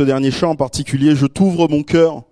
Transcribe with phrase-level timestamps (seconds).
[0.00, 2.22] ce dernier chant en particulier, je t'ouvre mon cœur,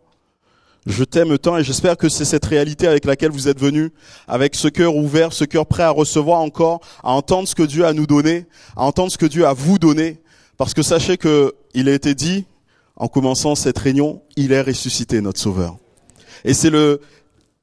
[0.86, 3.90] je t'aime tant et j'espère que c'est cette réalité avec laquelle vous êtes venus,
[4.26, 7.84] avec ce cœur ouvert, ce cœur prêt à recevoir encore, à entendre ce que Dieu
[7.84, 10.18] a nous donné, à entendre ce que Dieu a vous donné,
[10.56, 12.46] parce que sachez que il a été dit,
[12.96, 15.76] en commençant cette réunion, il est ressuscité, notre Sauveur.
[16.46, 17.02] Et c'est le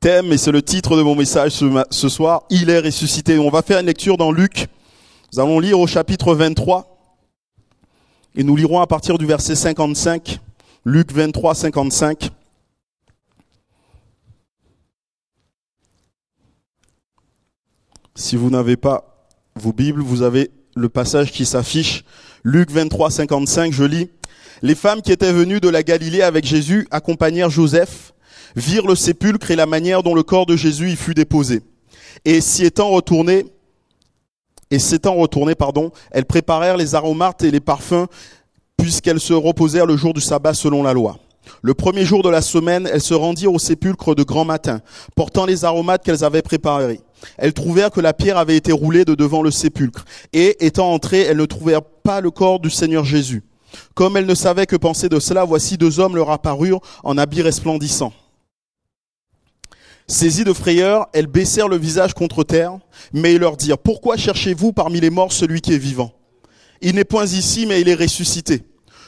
[0.02, 1.54] thème et c'est le titre de mon message
[1.90, 3.40] ce, soir, il est ressuscité.
[3.40, 4.68] On va faire une lecture dans Luc.
[5.34, 6.95] Nous allons lire au chapitre 23
[8.36, 10.40] et nous lirons à partir du verset 55.
[10.84, 12.30] Luc 23, 55.
[18.14, 22.04] Si vous n'avez pas vos Bibles, vous avez le passage qui s'affiche.
[22.44, 24.10] Luc 23, 55, je lis.
[24.62, 28.14] Les femmes qui étaient venues de la Galilée avec Jésus accompagnèrent Joseph,
[28.56, 31.62] virent le sépulcre et la manière dont le corps de Jésus y fut déposé.
[32.24, 33.46] Et s'y étant retournées,
[34.76, 38.08] et s'étant retournées, pardon, elles préparèrent les aromates et les parfums,
[38.76, 41.18] puisqu'elles se reposèrent le jour du sabbat selon la loi.
[41.62, 44.82] Le premier jour de la semaine, elles se rendirent au sépulcre de grand matin,
[45.16, 47.00] portant les aromates qu'elles avaient préparés.
[47.38, 51.22] Elles trouvèrent que la pierre avait été roulée de devant le sépulcre, et étant entrées,
[51.22, 53.44] elles ne trouvèrent pas le corps du Seigneur Jésus.
[53.94, 57.44] Comme elles ne savaient que penser de cela, voici deux hommes leur apparurent en habits
[57.44, 58.12] resplendissants.
[60.08, 62.78] Saisies de frayeur, elles baissèrent le visage contre terre,
[63.12, 66.12] mais ils leur dirent, Pourquoi cherchez-vous parmi les morts celui qui est vivant?
[66.82, 68.62] Il n'est point ici, mais il est ressuscité.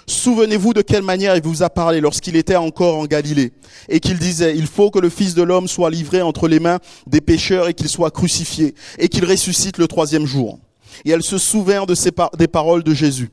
[0.07, 3.51] Souvenez-vous de quelle manière il vous a parlé lorsqu'il était encore en Galilée,
[3.89, 6.79] et qu'il disait, il faut que le Fils de l'homme soit livré entre les mains
[7.05, 10.57] des pécheurs et qu'il soit crucifié, et qu'il ressuscite le troisième jour.
[11.05, 13.29] Et elles se souvinrent des paroles de Jésus.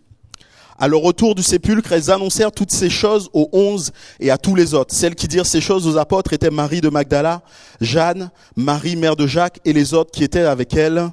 [0.77, 4.55] À leur retour du sépulcre, elles annoncèrent toutes ces choses aux onze et à tous
[4.55, 4.95] les autres.
[4.95, 7.43] Celles qui dirent ces choses aux apôtres étaient Marie de Magdala,
[7.81, 11.11] Jeanne, Marie, mère de Jacques, et les autres qui étaient avec elle.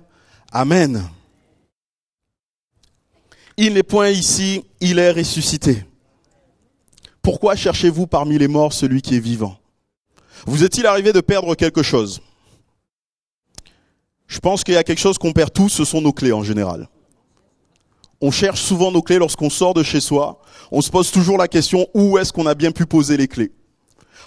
[0.51, 1.03] Amen.
[3.57, 5.85] Il n'est point ici, il est ressuscité.
[7.21, 9.57] Pourquoi cherchez-vous parmi les morts celui qui est vivant?
[10.47, 12.21] Vous est-il arrivé de perdre quelque chose?
[14.25, 16.41] Je pense qu'il y a quelque chose qu'on perd tous, ce sont nos clés en
[16.41, 16.89] général.
[18.21, 20.41] On cherche souvent nos clés lorsqu'on sort de chez soi.
[20.71, 23.51] On se pose toujours la question où est-ce qu'on a bien pu poser les clés?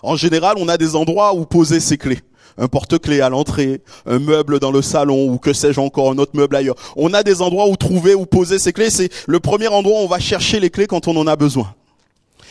[0.03, 2.21] En général, on a des endroits où poser ses clés
[2.57, 6.33] un porte-clés à l'entrée, un meuble dans le salon ou que sais-je encore, un autre
[6.35, 6.77] meuble ailleurs.
[6.97, 8.91] On a des endroits où trouver, où poser ses clés.
[8.91, 11.75] C'est le premier endroit où on va chercher les clés quand on en a besoin.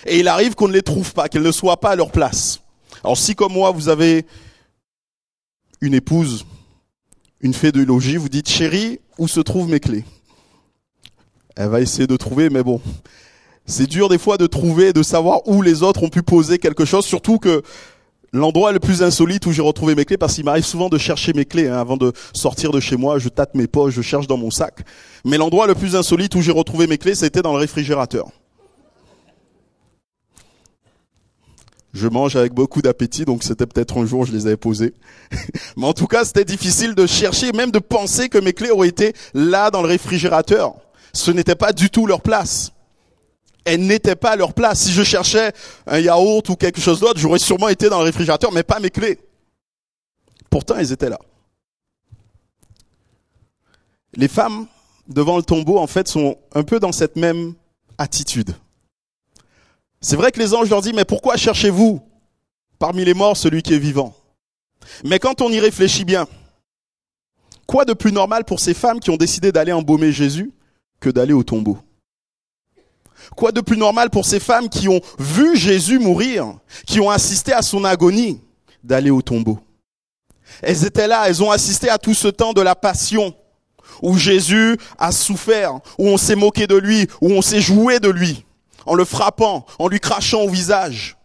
[0.06, 2.60] Et il arrive qu'on ne les trouve pas, qu'elles ne soient pas à leur place.
[3.04, 4.26] Alors si comme moi, vous avez
[5.82, 6.46] une épouse,
[7.42, 10.04] une fée de logis, vous dites, chérie, où se trouvent mes clés?
[11.64, 12.82] Elle va essayer de trouver, mais bon,
[13.66, 16.84] c'est dur des fois de trouver, de savoir où les autres ont pu poser quelque
[16.84, 17.64] chose, surtout que
[18.36, 21.34] L'endroit le plus insolite où j'ai retrouvé mes clés, parce qu'il m'arrive souvent de chercher
[21.34, 24.26] mes clés hein, avant de sortir de chez moi, je tâte mes poches, je cherche
[24.26, 24.80] dans mon sac.
[25.24, 28.32] Mais l'endroit le plus insolite où j'ai retrouvé mes clés, c'était dans le réfrigérateur.
[31.94, 34.96] Je mange avec beaucoup d'appétit, donc c'était peut-être un jour où je les avais posées.
[35.78, 38.88] Mais en tout cas, c'était difficile de chercher, même de penser que mes clés auraient
[38.88, 40.74] été là dans le réfrigérateur.
[41.14, 42.74] Ce n'était pas du tout leur place
[43.66, 44.82] elles n'étaient pas leur place.
[44.82, 45.54] Si je cherchais
[45.88, 48.90] un yaourt ou quelque chose d'autre, j'aurais sûrement été dans le réfrigérateur, mais pas mes
[48.90, 49.20] clés.
[50.50, 51.20] Pourtant, elles étaient là.
[54.16, 54.68] Les femmes
[55.08, 57.54] devant le tombeau, en fait, sont un peu dans cette même
[57.98, 58.56] attitude.
[60.02, 62.02] C'est vrai que les anges leur disent, mais pourquoi cherchez-vous
[62.78, 64.14] parmi les morts celui qui est vivant?
[65.06, 66.28] Mais quand on y réfléchit bien,
[67.66, 70.52] quoi de plus normal pour ces femmes qui ont décidé d'aller embaumer Jésus
[71.04, 71.78] que d'aller au tombeau.
[73.36, 77.52] Quoi de plus normal pour ces femmes qui ont vu Jésus mourir, qui ont assisté
[77.52, 78.40] à son agonie,
[78.84, 79.60] d'aller au tombeau?
[80.62, 83.36] Elles étaient là, elles ont assisté à tout ce temps de la passion,
[84.02, 88.10] où Jésus a souffert, où on s'est moqué de lui, où on s'est joué de
[88.10, 88.46] lui,
[88.86, 91.18] en le frappant, en lui crachant au visage.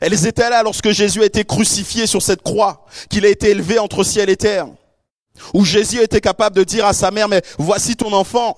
[0.00, 3.78] Elles étaient là lorsque Jésus a été crucifié sur cette croix, qu'il a été élevé
[3.78, 4.68] entre ciel et terre,
[5.52, 8.56] où Jésus était capable de dire à sa mère, mais voici ton enfant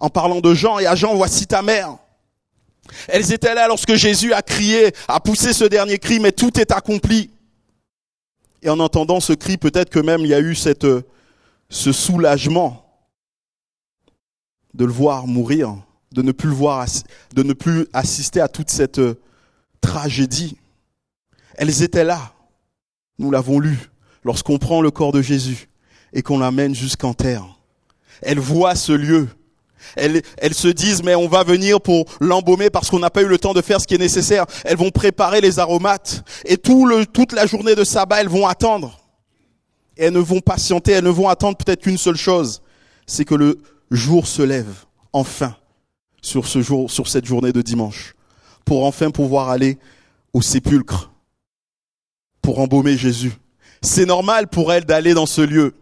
[0.00, 1.96] en parlant de Jean, et à Jean, voici ta mère.
[3.08, 6.70] Elles étaient là lorsque Jésus a crié, a poussé ce dernier cri, mais tout est
[6.70, 7.30] accompli.
[8.62, 10.86] Et en entendant ce cri, peut-être que même il y a eu cette,
[11.68, 12.84] ce soulagement
[14.74, 15.76] de le voir mourir,
[16.12, 16.86] de ne plus le voir,
[17.34, 19.00] de ne plus assister à toute cette
[19.80, 20.56] tragédie.
[21.56, 22.32] Elles étaient là.
[23.18, 23.90] Nous l'avons lu.
[24.24, 25.68] Lorsqu'on prend le corps de Jésus
[26.12, 27.44] et qu'on l'amène jusqu'en terre.
[28.22, 29.28] Elles voient ce lieu
[29.96, 33.38] elles, se disent, mais on va venir pour l'embaumer parce qu'on n'a pas eu le
[33.38, 34.46] temps de faire ce qui est nécessaire.
[34.64, 36.24] Elles vont préparer les aromates.
[36.44, 39.00] Et toute la journée de sabbat, elles vont attendre.
[39.96, 42.62] Elles ne vont patienter, elles ne vont attendre peut-être qu'une seule chose.
[43.06, 43.58] C'est que le
[43.90, 45.56] jour se lève, enfin,
[46.20, 48.14] sur ce jour, sur cette journée de dimanche.
[48.64, 49.78] pour enfin pouvoir aller
[50.32, 51.12] au sépulcre,
[52.42, 53.32] pour embaumer Jésus.
[53.80, 55.74] C'est normal pour elle d'aller dans ce lieu.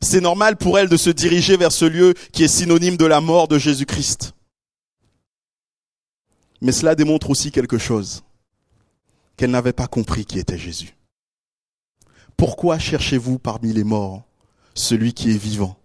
[0.00, 3.20] C'est normal pour elle de se diriger vers ce lieu qui est synonyme de la
[3.20, 4.32] mort de Jésus-Christ.
[6.60, 8.22] Mais cela démontre aussi quelque chose,
[9.36, 10.96] qu'elle n'avait pas compris qui était Jésus.
[12.36, 14.22] Pourquoi cherchez-vous parmi les morts
[14.74, 15.76] celui qui est vivant?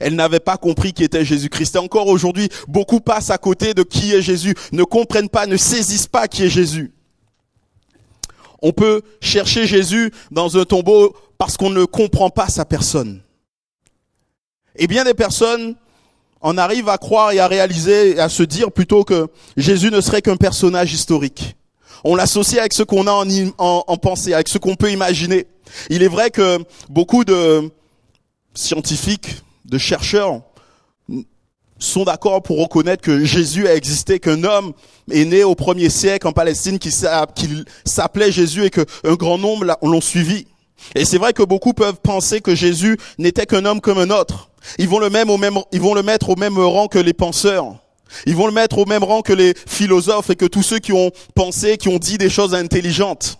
[0.00, 1.74] Elle n'avait pas compris qui était Jésus-Christ.
[1.74, 5.56] Et encore aujourd'hui, beaucoup passent à côté de qui est Jésus, ne comprennent pas, ne
[5.56, 6.92] saisissent pas qui est Jésus.
[8.62, 13.20] On peut chercher Jésus dans un tombeau parce qu'on ne comprend pas sa personne.
[14.76, 15.74] Et bien des personnes
[16.40, 20.22] en arrivent à croire et à réaliser, à se dire plutôt que Jésus ne serait
[20.22, 21.56] qu'un personnage historique.
[22.04, 25.46] On l'associe avec ce qu'on a en, en, pensée, avec ce qu'on peut imaginer.
[25.88, 26.58] Il est vrai que
[26.88, 27.70] beaucoup de
[28.54, 30.40] scientifiques, de chercheurs
[31.78, 34.72] sont d'accord pour reconnaître que Jésus a existé, qu'un homme
[35.10, 40.00] est né au premier siècle en Palestine qui s'appelait Jésus et qu'un grand nombre l'ont
[40.00, 40.46] suivi.
[40.94, 44.50] Et c'est vrai que beaucoup peuvent penser que Jésus n'était qu'un homme comme un autre.
[44.78, 47.76] Ils vont le mettre au même rang que les penseurs.
[48.26, 50.92] Ils vont le mettre au même rang que les philosophes et que tous ceux qui
[50.92, 53.38] ont pensé, qui ont dit des choses intelligentes.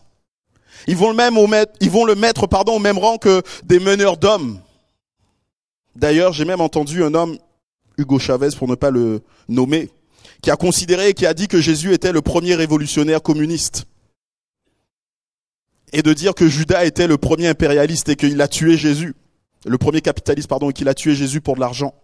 [0.86, 4.60] Ils vont le mettre, ils vont au même rang que des meneurs d'hommes.
[5.94, 7.38] D'ailleurs, j'ai même entendu un homme,
[7.98, 9.90] Hugo Chavez pour ne pas le nommer,
[10.40, 13.84] qui a considéré et qui a dit que Jésus était le premier révolutionnaire communiste.
[15.92, 19.14] Et de dire que Judas était le premier impérialiste et qu'il a tué Jésus
[19.64, 21.94] le premier capitaliste, pardon, qu'il a tué Jésus pour de l'argent.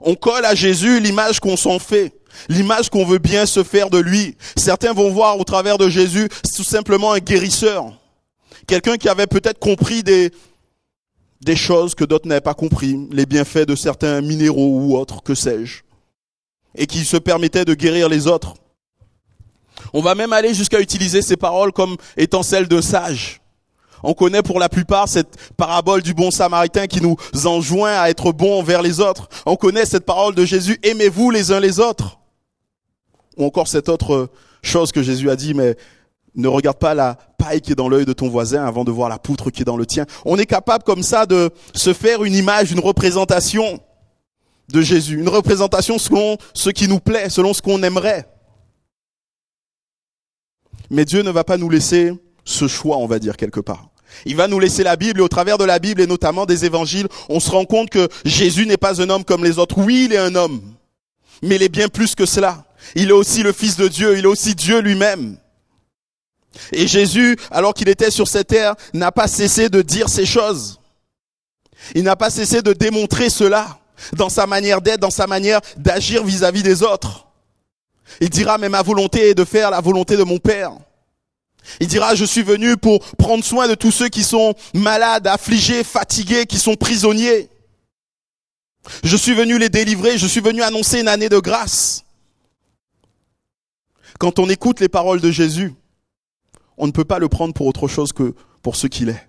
[0.00, 2.12] On colle à Jésus l'image qu'on s'en fait,
[2.48, 4.36] l'image qu'on veut bien se faire de lui.
[4.56, 7.98] Certains vont voir au travers de Jésus tout simplement un guérisseur,
[8.66, 10.32] quelqu'un qui avait peut-être compris des,
[11.40, 15.34] des choses que d'autres n'avaient pas compris, les bienfaits de certains minéraux ou autres, que
[15.34, 15.82] sais-je,
[16.74, 18.54] et qui se permettait de guérir les autres.
[19.92, 23.40] On va même aller jusqu'à utiliser ces paroles comme étant celles d'un sage.
[24.02, 28.32] On connaît pour la plupart cette parabole du bon samaritain qui nous enjoint à être
[28.32, 29.28] bons envers les autres.
[29.46, 32.18] On connaît cette parole de Jésus, aimez-vous les uns les autres.
[33.36, 34.28] Ou encore cette autre
[34.62, 35.76] chose que Jésus a dit, mais
[36.34, 39.08] ne regarde pas la paille qui est dans l'œil de ton voisin avant de voir
[39.08, 40.04] la poutre qui est dans le tien.
[40.24, 43.80] On est capable comme ça de se faire une image, une représentation
[44.68, 48.28] de Jésus, une représentation selon ce qui nous plaît, selon ce qu'on aimerait.
[50.90, 52.12] Mais Dieu ne va pas nous laisser
[52.44, 53.88] ce choix, on va dire, quelque part.
[54.24, 56.64] Il va nous laisser la Bible et au travers de la Bible et notamment des
[56.64, 59.78] évangiles, on se rend compte que Jésus n'est pas un homme comme les autres.
[59.78, 60.62] Oui, il est un homme,
[61.42, 62.64] mais il est bien plus que cela.
[62.94, 65.36] Il est aussi le Fils de Dieu, il est aussi Dieu lui-même.
[66.72, 70.80] Et Jésus, alors qu'il était sur cette terre, n'a pas cessé de dire ces choses.
[71.94, 73.78] Il n'a pas cessé de démontrer cela
[74.14, 77.25] dans sa manière d'être, dans sa manière d'agir vis-à-vis des autres.
[78.20, 80.72] Il dira, mais ma volonté est de faire la volonté de mon Père.
[81.80, 85.84] Il dira, je suis venu pour prendre soin de tous ceux qui sont malades, affligés,
[85.84, 87.48] fatigués, qui sont prisonniers.
[89.02, 92.04] Je suis venu les délivrer, je suis venu annoncer une année de grâce.
[94.18, 95.74] Quand on écoute les paroles de Jésus,
[96.78, 99.28] on ne peut pas le prendre pour autre chose que pour ce qu'il est.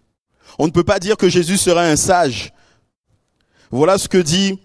[0.60, 2.54] On ne peut pas dire que Jésus serait un sage.
[3.72, 4.60] Voilà ce que dit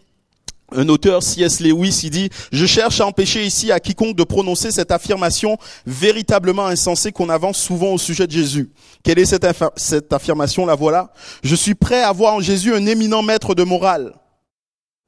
[0.75, 1.61] un auteur, C.S.
[1.61, 6.67] Lewis, il dit, je cherche à empêcher ici à quiconque de prononcer cette affirmation véritablement
[6.67, 8.71] insensée qu'on avance souvent au sujet de Jésus.
[9.03, 9.47] Quelle est cette,
[9.77, 11.13] cette affirmation La voilà.
[11.43, 14.15] Je suis prêt à voir en Jésus un éminent maître de morale.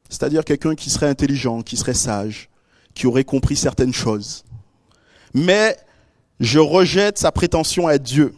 [0.08, 2.48] C'est-à-dire quelqu'un qui serait intelligent, qui serait sage,
[2.94, 4.44] qui aurait compris certaines choses.
[5.32, 5.76] Mais
[6.40, 8.34] je rejette sa prétention à être Dieu.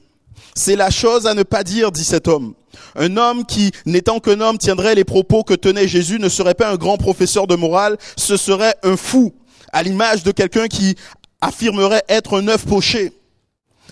[0.57, 2.55] C'est la chose à ne pas dire, dit cet homme.
[2.95, 6.73] Un homme qui, n'étant qu'un homme, tiendrait les propos que tenait Jésus ne serait pas
[6.73, 9.35] un grand professeur de morale, ce serait un fou,
[9.75, 10.97] à l'image de quelqu'un qui
[11.43, 13.13] affirmerait être un œuf poché.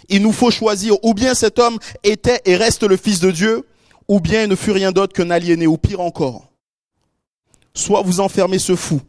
[0.09, 3.67] Il nous faut choisir, ou bien cet homme était et reste le Fils de Dieu,
[4.09, 6.51] ou bien il ne fut rien d'autre qu'un aliéné, ou pire encore.
[7.75, 9.03] Soit vous enfermez ce fou,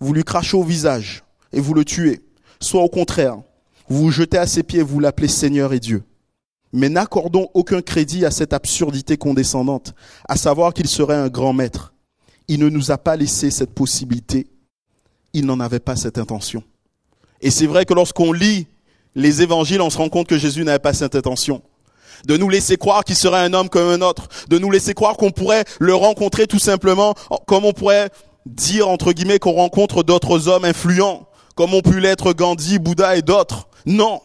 [0.00, 2.22] vous lui crachez au visage et vous le tuez,
[2.60, 3.36] soit au contraire,
[3.90, 6.02] vous vous jetez à ses pieds et vous l'appelez Seigneur et Dieu
[6.74, 9.94] mais n'accordons aucun crédit à cette absurdité condescendante,
[10.28, 11.94] à savoir qu'il serait un grand maître.
[12.48, 14.48] Il ne nous a pas laissé cette possibilité.
[15.32, 16.64] Il n'en avait pas cette intention.
[17.40, 18.66] Et c'est vrai que lorsqu'on lit
[19.14, 21.62] les évangiles, on se rend compte que Jésus n'avait pas cette intention.
[22.26, 24.28] De nous laisser croire qu'il serait un homme comme un autre.
[24.48, 27.14] De nous laisser croire qu'on pourrait le rencontrer tout simplement
[27.46, 28.10] comme on pourrait
[28.46, 33.22] dire, entre guillemets, qu'on rencontre d'autres hommes influents, comme ont pu l'être Gandhi, Bouddha et
[33.22, 33.68] d'autres.
[33.86, 34.20] Non.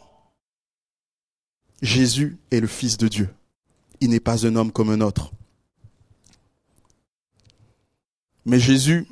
[1.81, 3.29] Jésus est le Fils de Dieu.
[4.01, 5.31] Il n'est pas un homme comme un autre.
[8.45, 9.07] Mais Jésus,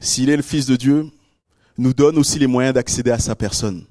[0.00, 1.10] s'il est le Fils de Dieu,
[1.78, 3.84] nous donne aussi les moyens d'accéder à sa personne.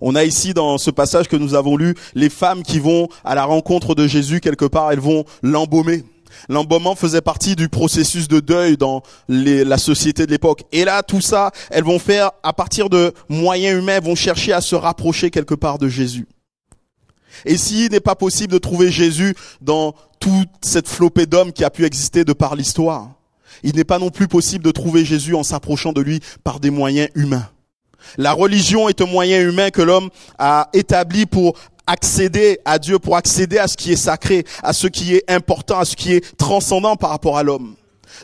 [0.00, 3.36] On a ici dans ce passage que nous avons lu les femmes qui vont à
[3.36, 6.04] la rencontre de Jésus quelque part, elles vont l'embaumer.
[6.48, 10.62] L'embaumement faisait partie du processus de deuil dans la société de l'époque.
[10.72, 14.52] Et là, tout ça, elles vont faire à partir de moyens humains, elles vont chercher
[14.52, 16.26] à se rapprocher quelque part de Jésus.
[17.44, 21.70] Et s'il n'est pas possible de trouver Jésus dans toute cette flopée d'hommes qui a
[21.70, 23.10] pu exister de par l'histoire,
[23.62, 26.70] il n'est pas non plus possible de trouver Jésus en s'approchant de lui par des
[26.70, 27.48] moyens humains.
[28.18, 31.54] La religion est un moyen humain que l'homme a établi pour
[31.86, 35.78] accéder à Dieu, pour accéder à ce qui est sacré, à ce qui est important,
[35.78, 37.74] à ce qui est transcendant par rapport à l'homme.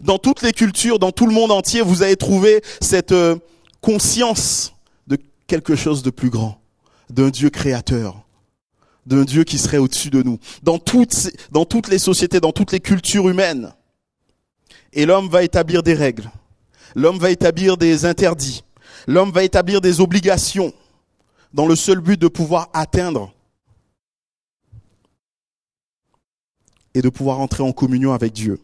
[0.02, 3.36] Dans toutes les cultures, dans tout le monde entier, vous avez trouvé cette euh,
[3.80, 4.74] conscience
[5.06, 6.60] de quelque chose de plus grand,
[7.10, 8.22] d'un Dieu créateur,
[9.06, 10.38] d'un Dieu qui serait au-dessus de nous.
[10.62, 13.72] Dans toutes, dans toutes les sociétés, dans toutes les cultures humaines.
[14.92, 16.30] Et l'homme va établir des règles.
[16.94, 18.62] L'homme va établir des interdits.
[19.06, 20.72] L'homme va établir des obligations
[21.52, 23.32] dans le seul but de pouvoir atteindre
[26.98, 28.58] et de pouvoir entrer en communion avec Dieu.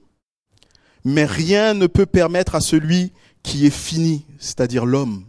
[1.04, 3.12] Mais rien ne peut permettre à celui
[3.44, 5.24] qui est fini, c'est-à-dire l'homme,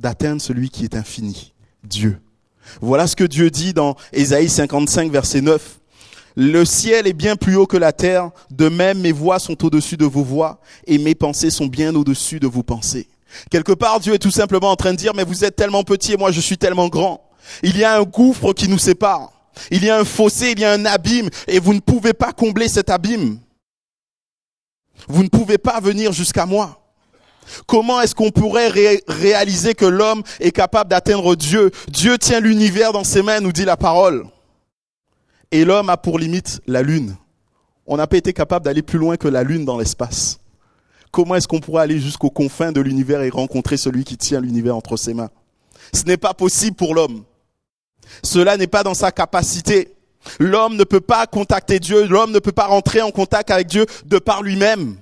[0.00, 1.52] d'atteindre celui qui est infini,
[1.84, 2.18] Dieu.
[2.80, 5.78] Voilà ce que Dieu dit dans Ésaïe 55, verset 9.
[6.34, 9.96] Le ciel est bien plus haut que la terre, de même mes voix sont au-dessus
[9.96, 13.06] de vos voix, et mes pensées sont bien au-dessus de vos pensées.
[13.48, 16.14] Quelque part, Dieu est tout simplement en train de dire, mais vous êtes tellement petit
[16.14, 17.30] et moi je suis tellement grand.
[17.62, 19.33] Il y a un gouffre qui nous sépare.
[19.70, 22.32] Il y a un fossé, il y a un abîme, et vous ne pouvez pas
[22.32, 23.38] combler cet abîme.
[25.08, 26.80] Vous ne pouvez pas venir jusqu'à moi.
[27.66, 28.68] Comment est-ce qu'on pourrait
[29.06, 31.70] réaliser que l'homme est capable d'atteindre Dieu?
[31.88, 34.26] Dieu tient l'univers dans ses mains, nous dit la parole.
[35.50, 37.16] Et l'homme a pour limite la lune.
[37.86, 40.38] On n'a pas été capable d'aller plus loin que la lune dans l'espace.
[41.10, 44.74] Comment est-ce qu'on pourrait aller jusqu'aux confins de l'univers et rencontrer celui qui tient l'univers
[44.74, 45.30] entre ses mains?
[45.92, 47.24] Ce n'est pas possible pour l'homme.
[48.22, 49.94] Cela n'est pas dans sa capacité.
[50.38, 53.86] L'homme ne peut pas contacter Dieu, l'homme ne peut pas rentrer en contact avec Dieu
[54.06, 54.96] de par lui-même.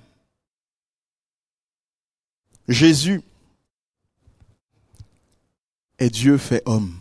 [2.69, 3.23] Jésus
[5.99, 6.95] est Dieu fait homme.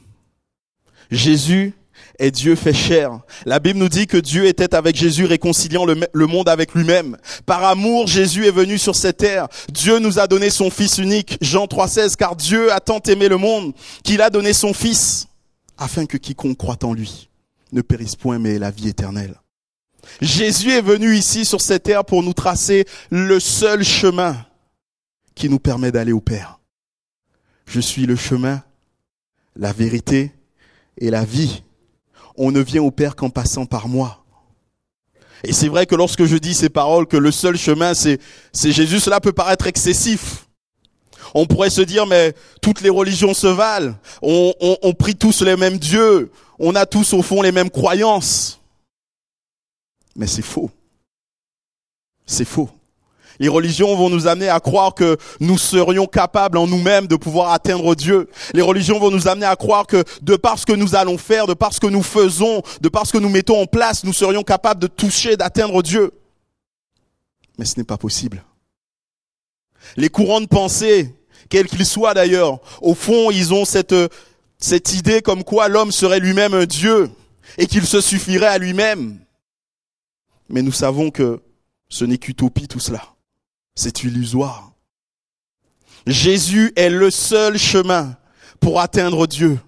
[1.10, 1.74] Jésus
[2.20, 3.20] est Dieu fait chair.
[3.46, 7.18] La Bible nous dit que Dieu était avec Jésus réconciliant le, monde avec lui-même.
[7.46, 9.48] Par amour, Jésus est venu sur cette terre.
[9.70, 11.38] Dieu nous a donné son Fils unique.
[11.42, 15.28] Jean 3,16, car Dieu a tant aimé le monde qu'il a donné son Fils
[15.82, 17.28] afin que quiconque croit en lui
[17.72, 19.42] ne périsse point, mais ait la vie éternelle.
[20.22, 24.46] Jésus est venu ici sur cette terre pour nous tracer le seul chemin
[25.34, 26.60] qui nous permet d'aller au Père.
[27.66, 28.62] Je suis le chemin,
[29.56, 30.32] la vérité
[30.98, 31.64] et la vie.
[32.36, 34.24] On ne vient au Père qu'en passant par moi.
[35.44, 38.20] Et c'est vrai que lorsque je dis ces paroles, que le seul chemin, c'est,
[38.54, 40.48] Jésus, cela peut paraître excessif.
[41.34, 43.96] On pourrait se dire, mais toutes les religions se valent.
[44.22, 46.32] On, prie tous les mêmes dieux.
[46.60, 48.60] On a tous au fond les mêmes croyances.
[50.16, 50.70] Mais c'est faux.
[52.26, 52.70] C'est faux.
[53.40, 57.52] Les religions vont nous amener à croire que nous serions capables en nous-mêmes de pouvoir
[57.52, 58.30] atteindre Dieu.
[58.54, 61.48] Les religions vont nous amener à croire que de par ce que nous allons faire,
[61.48, 64.14] de par ce que nous faisons, de par ce que nous mettons en place, nous
[64.14, 66.12] serions capables de toucher, d'atteindre Dieu.
[67.58, 68.44] Mais ce n'est pas possible.
[69.98, 71.14] Les courants de pensée
[71.52, 72.60] quels qu'ils soient d'ailleurs.
[72.82, 73.94] Au fond, ils ont cette,
[74.58, 77.12] cette idée comme quoi l'homme serait lui-même un Dieu
[77.58, 79.20] et qu'il se suffirait à lui-même.
[80.50, 81.42] Mais nous savons que
[81.90, 83.04] ce n'est qu'utopie tout cela.
[83.76, 84.72] C'est illusoire.
[86.08, 88.16] Jésus est le seul chemin
[88.60, 89.60] pour atteindre Dieu.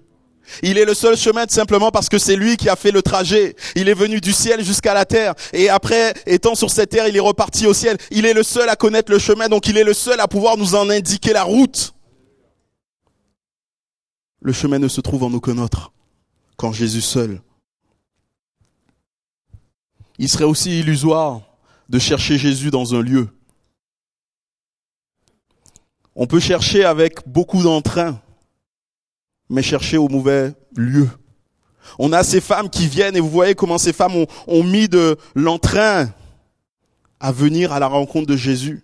[0.62, 3.02] Il est le seul chemin tout simplement parce que c'est lui qui a fait le
[3.02, 3.56] trajet.
[3.76, 7.16] Il est venu du ciel jusqu'à la terre et après, étant sur cette terre, il
[7.16, 7.98] est reparti au ciel.
[8.12, 10.58] Il est le seul à connaître le chemin, donc il est le seul à pouvoir
[10.58, 11.94] nous en indiquer la route.
[14.42, 15.94] Le chemin ne se trouve en aucun autre
[16.58, 17.42] qu'en Jésus seul.
[20.20, 21.42] Il serait aussi illusoire
[21.90, 23.30] de chercher Jésus dans un lieu.
[26.16, 28.22] On peut chercher avec beaucoup d'entrain
[29.54, 31.08] mais chercher au mauvais lieu.
[32.00, 35.16] On a ces femmes qui viennent et vous voyez comment ces femmes ont, mis de
[35.36, 36.10] l'entrain
[37.20, 38.84] à venir à la rencontre de Jésus.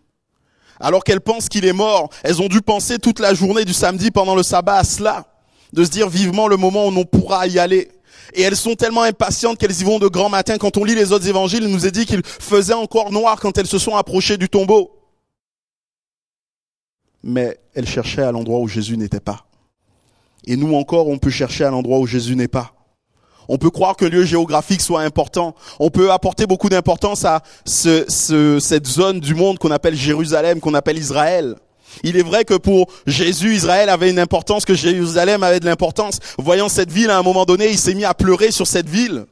[0.79, 4.11] Alors qu'elles pensent qu'il est mort, elles ont dû penser toute la journée du samedi
[4.11, 5.25] pendant le sabbat à cela,
[5.73, 7.89] de se dire vivement le moment où on pourra y aller.
[8.33, 10.59] Et elles sont tellement impatientes qu'elles y vont de grand matin.
[10.59, 13.57] Quand on lit les autres évangiles, il nous est dit qu'il faisait encore noir quand
[13.57, 14.91] elles se sont approchées du tombeau.
[17.23, 19.48] Mais elles cherchaient à l'endroit où Jésus n'était pas.
[20.45, 22.73] Et nous encore, on peut chercher à l'endroit où Jésus n'est pas.
[23.47, 25.55] On peut croire que lieu géographique soit important.
[25.79, 30.75] On peut apporter beaucoup d'importance à ce, cette zone du monde qu'on appelle Jérusalem, qu'on
[30.75, 31.55] appelle Israël.
[32.03, 36.19] Il est vrai que pour Jésus, Israël avait une importance, que Jérusalem avait de l'importance.
[36.37, 39.25] Voyant cette ville, à un moment donné, il s'est mis à pleurer sur cette ville.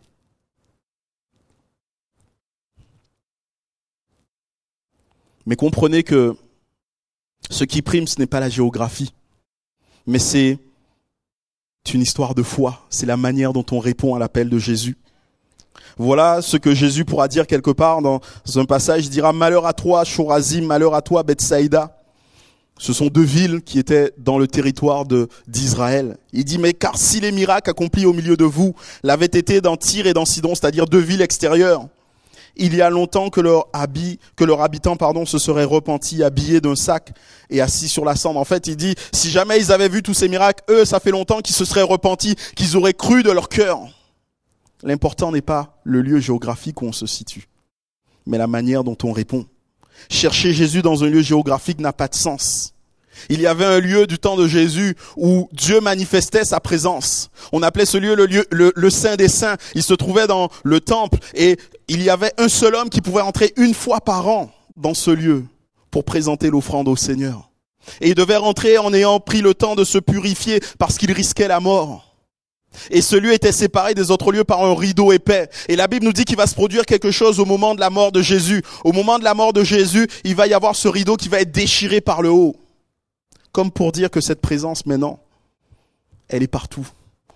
[5.45, 6.35] Mais comprenez que
[7.51, 9.13] ce qui prime, ce n'est pas la géographie,
[10.05, 10.57] mais c'est
[11.93, 12.81] une histoire de foi.
[12.89, 14.97] C'est la manière dont on répond à l'appel de Jésus.
[15.97, 18.21] Voilà ce que Jésus pourra dire quelque part dans
[18.55, 19.05] un passage.
[19.05, 21.97] Il dira malheur à toi, Chorazim, malheur à toi, Bethsaïda.
[22.79, 25.05] Ce sont deux villes qui étaient dans le territoire
[25.47, 26.17] d'Israël.
[26.31, 29.77] Il dit, mais car si les miracles accomplis au milieu de vous l'avaient été dans
[29.77, 31.87] Tyr et dans Sidon, c'est-à-dire deux villes extérieures,
[32.59, 34.19] il y a longtemps que leur habit,
[34.59, 37.13] habitant, pardon, se serait repenti, habillé d'un sac
[37.49, 38.39] et assis sur la cendre.
[38.39, 41.11] En fait, il dit, si jamais ils avaient vu tous ces miracles, eux, ça fait
[41.11, 43.79] longtemps qu'ils se seraient repentis, qu'ils auraient cru de leur cœur.
[44.83, 47.47] L'important n'est pas le lieu géographique où on se situe,
[48.25, 49.45] mais la manière dont on répond.
[50.09, 52.73] Chercher Jésus dans un lieu géographique n'a pas de sens.
[53.29, 57.29] Il y avait un lieu du temps de Jésus où Dieu manifestait sa présence.
[57.51, 59.57] On appelait ce lieu le lieu, le, Saint des Saints.
[59.75, 63.21] Il se trouvait dans le temple et il y avait un seul homme qui pouvait
[63.21, 65.45] entrer une fois par an dans ce lieu
[65.91, 67.49] pour présenter l'offrande au Seigneur.
[68.01, 71.47] Et il devait rentrer en ayant pris le temps de se purifier parce qu'il risquait
[71.47, 72.15] la mort.
[72.91, 75.49] Et ce lieu était séparé des autres lieux par un rideau épais.
[75.67, 77.89] Et la Bible nous dit qu'il va se produire quelque chose au moment de la
[77.89, 78.61] mort de Jésus.
[78.83, 81.39] Au moment de la mort de Jésus, il va y avoir ce rideau qui va
[81.39, 82.55] être déchiré par le haut.
[83.51, 85.19] Comme pour dire que cette présence maintenant,
[86.27, 86.87] elle est partout.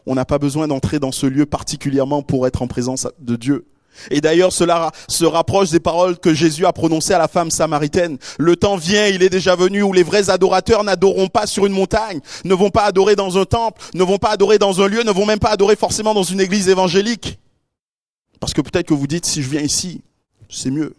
[0.06, 3.66] On n'a pas besoin d'entrer dans ce lieu particulièrement pour être en présence de Dieu.
[4.10, 8.18] Et d'ailleurs, cela se rapproche des paroles que Jésus a prononcées à la femme samaritaine.
[8.40, 11.74] Le temps vient, il est déjà venu, où les vrais adorateurs n'adoreront pas sur une
[11.74, 15.04] montagne, ne vont pas adorer dans un temple, ne vont pas adorer dans un lieu,
[15.04, 17.40] ne vont même pas adorer forcément dans une église évangélique.
[18.40, 20.02] Parce que peut-être que vous dites, si je viens ici,
[20.50, 20.96] c'est mieux.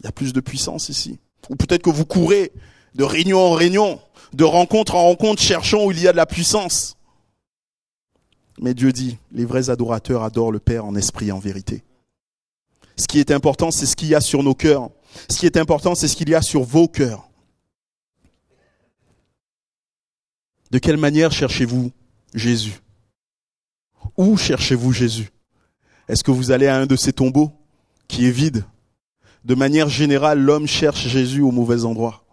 [0.00, 1.18] Il y a plus de puissance ici.
[1.48, 2.52] Ou peut-être que vous courez
[2.94, 4.00] de réunion en réunion,
[4.32, 6.96] de rencontre en rencontre, cherchant où il y a de la puissance.
[8.60, 11.82] Mais Dieu dit, les vrais adorateurs adorent le Père en esprit et en vérité.
[12.96, 14.90] Ce qui est important, c'est ce qu'il y a sur nos cœurs.
[15.28, 17.28] Ce qui est important, c'est ce qu'il y a sur vos cœurs.
[20.70, 21.92] De quelle manière cherchez-vous
[22.34, 22.80] Jésus?
[24.16, 25.30] Où cherchez-vous Jésus?
[26.08, 27.52] Est-ce que vous allez à un de ces tombeaux
[28.08, 28.64] qui est vide?
[29.44, 32.24] De manière générale, l'homme cherche Jésus au mauvais endroit.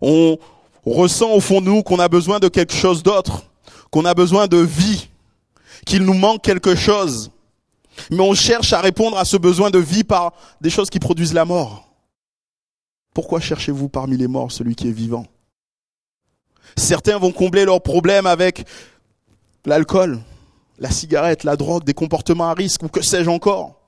[0.00, 0.38] On
[0.84, 3.44] ressent au fond de nous qu'on a besoin de quelque chose d'autre,
[3.90, 5.08] qu'on a besoin de vie,
[5.86, 7.30] qu'il nous manque quelque chose.
[8.10, 11.34] Mais on cherche à répondre à ce besoin de vie par des choses qui produisent
[11.34, 11.88] la mort.
[13.14, 15.26] Pourquoi cherchez-vous parmi les morts celui qui est vivant?
[16.76, 18.66] Certains vont combler leurs problèmes avec
[19.64, 20.20] l'alcool,
[20.78, 23.80] la cigarette, la drogue, des comportements à risque ou que sais-je encore.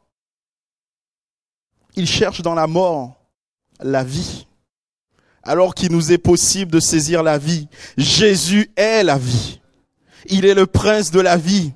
[1.97, 3.17] Ils cherchent dans la mort
[3.81, 4.47] la vie,
[5.43, 7.69] alors qu'il nous est possible de saisir la vie.
[7.97, 9.61] Jésus est la vie.
[10.27, 11.73] Il est le prince de la vie.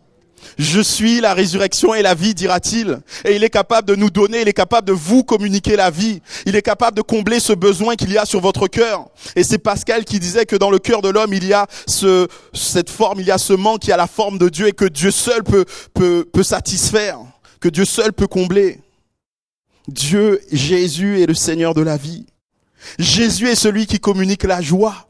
[0.58, 3.00] Je suis la résurrection et la vie, dira-t-il.
[3.24, 6.20] Et il est capable de nous donner, il est capable de vous communiquer la vie.
[6.46, 9.08] Il est capable de combler ce besoin qu'il y a sur votre cœur.
[9.36, 12.28] Et c'est Pascal qui disait que dans le cœur de l'homme, il y a ce,
[12.52, 14.86] cette forme, il y a ce manque qui a la forme de Dieu et que
[14.86, 15.64] Dieu seul peut
[16.42, 17.18] satisfaire,
[17.60, 18.80] que Dieu seul peut combler.
[19.88, 22.26] Dieu, Jésus est le Seigneur de la vie.
[22.98, 25.06] Jésus est celui qui communique la joie.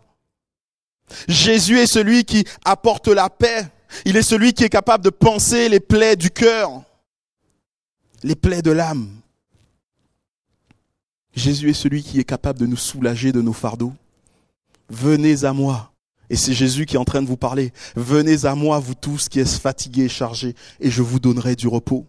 [1.29, 3.67] Jésus est celui qui apporte la paix.
[4.05, 6.83] Il est celui qui est capable de penser les plaies du cœur,
[8.23, 9.21] les plaies de l'âme.
[11.35, 13.93] Jésus est celui qui est capable de nous soulager de nos fardeaux.
[14.89, 15.93] Venez à moi.
[16.29, 17.73] Et c'est Jésus qui est en train de vous parler.
[17.97, 21.67] Venez à moi, vous tous qui êtes fatigués et chargés, et je vous donnerai du
[21.67, 22.07] repos.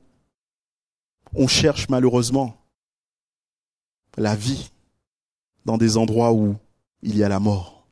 [1.34, 2.58] On cherche malheureusement
[4.18, 4.72] la vie
[5.66, 6.56] dans des endroits où
[7.02, 7.88] il y a la mort.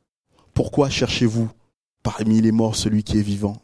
[0.54, 1.48] Pourquoi cherchez-vous
[2.02, 3.60] parmi les morts celui qui est vivant?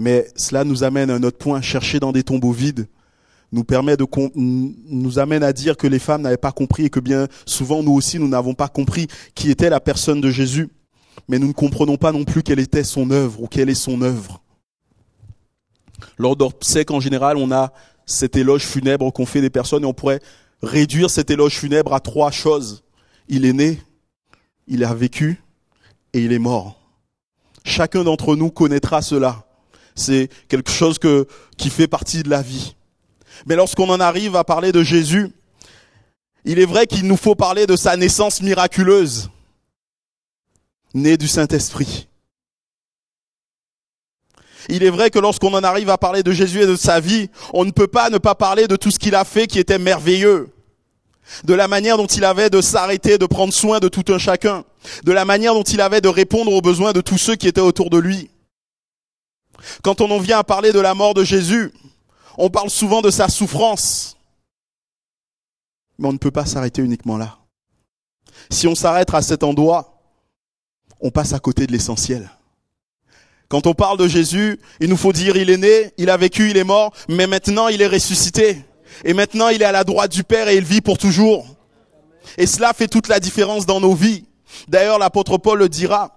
[0.00, 1.60] Mais cela nous amène à un autre point.
[1.60, 2.88] Chercher dans des tombeaux vides
[3.52, 7.00] nous permet de nous amène à dire que les femmes n'avaient pas compris et que
[7.00, 10.70] bien souvent nous aussi nous n'avons pas compris qui était la personne de Jésus.
[11.28, 14.00] Mais nous ne comprenons pas non plus quelle était son œuvre ou quelle est son
[14.00, 14.42] œuvre.
[16.16, 17.70] Lors d'obsèques en général, on a
[18.06, 20.22] cet éloge funèbre qu'on fait des personnes et on pourrait
[20.62, 22.84] réduire cet éloge funèbre à trois choses.
[23.28, 23.78] Il est né,
[24.66, 25.42] il a vécu
[26.14, 26.80] et il est mort.
[27.64, 29.44] Chacun d'entre nous connaîtra cela
[29.94, 30.98] c'est quelque chose
[31.56, 32.74] qui fait partie de la vie.
[33.46, 35.30] Mais lorsqu'on en arrive à parler de Jésus,
[36.44, 39.30] il est vrai qu'il nous faut parler de sa naissance miraculeuse,
[40.94, 42.08] née du Saint-Esprit.
[44.68, 47.30] Il est vrai que lorsqu'on en arrive à parler de Jésus et de sa vie,
[47.52, 49.78] on ne peut pas ne pas parler de tout ce qu'il a fait qui était
[49.78, 50.48] merveilleux.
[51.44, 54.64] de la manière dont il avait de s'arrêter, de prendre soin de tout un chacun,
[55.04, 57.60] de la manière dont il avait de répondre aux besoins de tous ceux qui étaient
[57.60, 58.30] autour de lui.
[59.82, 61.72] Quand on en vient à parler de la mort de Jésus,
[62.36, 64.16] on parle souvent de sa souffrance.
[65.98, 67.38] Mais on ne peut pas s'arrêter uniquement là.
[68.50, 70.00] Si on s'arrête à cet endroit,
[71.00, 72.30] on passe à côté de l'essentiel.
[73.48, 76.50] Quand on parle de Jésus, il nous faut dire il est né, il a vécu,
[76.50, 78.64] il est mort, mais maintenant il est ressuscité.
[79.04, 81.46] Et maintenant il est à la droite du Père et il vit pour toujours.
[82.38, 84.24] Et cela fait toute la différence dans nos vies.
[84.68, 86.16] D'ailleurs, l'apôtre Paul le dira,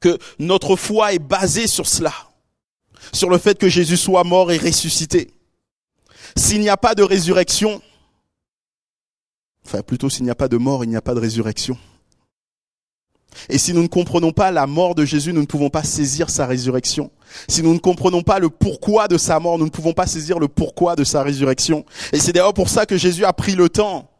[0.00, 2.12] que notre foi est basée sur cela
[3.12, 5.30] sur le fait que Jésus soit mort et ressuscité.
[6.36, 7.80] S'il n'y a pas de résurrection,
[9.66, 11.76] enfin plutôt s'il n'y a pas de mort, il n'y a pas de résurrection.
[13.48, 16.30] Et si nous ne comprenons pas la mort de Jésus, nous ne pouvons pas saisir
[16.30, 17.10] sa résurrection.
[17.46, 20.38] Si nous ne comprenons pas le pourquoi de sa mort, nous ne pouvons pas saisir
[20.38, 21.84] le pourquoi de sa résurrection.
[22.12, 24.10] Et c'est d'ailleurs pour ça que Jésus a pris le temps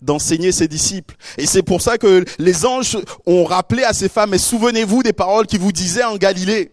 [0.00, 1.16] d'enseigner ses disciples.
[1.38, 5.12] Et c'est pour ça que les anges ont rappelé à ces femmes, mais souvenez-vous des
[5.12, 6.70] paroles qu'il vous disait en Galilée.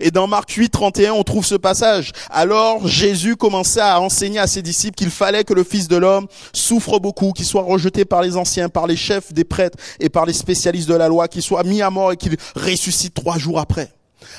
[0.00, 2.12] Et dans Marc 8, 31, on trouve ce passage.
[2.30, 6.26] Alors Jésus commençait à enseigner à ses disciples qu'il fallait que le Fils de l'homme
[6.52, 10.26] souffre beaucoup, qu'il soit rejeté par les anciens, par les chefs des prêtres et par
[10.26, 13.58] les spécialistes de la loi, qu'il soit mis à mort et qu'il ressuscite trois jours
[13.58, 13.92] après.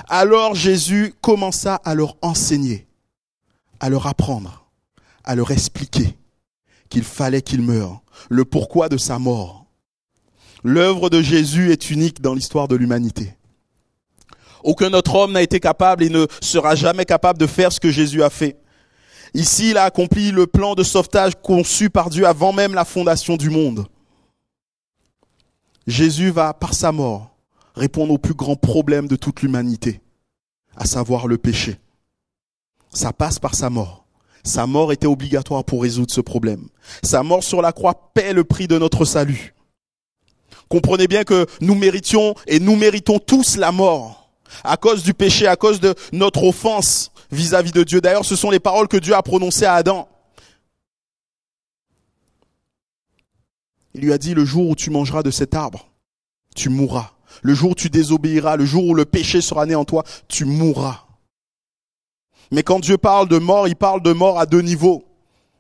[0.08, 2.88] Alors Jésus commença à leur enseigner,
[3.80, 4.66] à leur apprendre,
[5.24, 6.16] à leur expliquer
[6.90, 9.66] qu'il fallait qu'il meure, le pourquoi de sa mort.
[10.64, 13.36] L'œuvre de Jésus est unique dans l'histoire de l'humanité.
[14.64, 17.92] Aucun autre homme n'a été capable et ne sera jamais capable de faire ce que
[17.92, 18.58] Jésus a fait.
[19.34, 23.38] Ici, il a accompli le plan de sauvetage conçu par Dieu avant même la fondation
[23.38, 23.86] du monde.
[25.88, 27.36] Jésus va, par sa mort,
[27.76, 30.02] répondre au plus grand problème de toute l'humanité,
[30.76, 31.78] à savoir le péché.
[32.92, 34.06] Ça passe par sa mort.
[34.44, 36.68] Sa mort était obligatoire pour résoudre ce problème.
[37.04, 39.54] Sa mort sur la croix paie le prix de notre salut.
[40.70, 44.19] Comprenez bien que nous méritions et nous méritons tous la mort
[44.64, 48.02] à cause du péché, à cause de notre offense vis-à-vis de Dieu.
[48.02, 50.08] D'ailleurs, ce sont les paroles que Dieu a prononcées à Adam.
[53.94, 55.90] Il lui a dit, le jour où tu mangeras de cet arbre,
[56.56, 57.12] tu mourras.
[57.42, 60.46] Le jour où tu désobéiras, le jour où le péché sera né en toi, tu
[60.46, 61.06] mourras.
[62.52, 65.04] Mais quand Dieu parle de mort, il parle de mort à deux niveaux.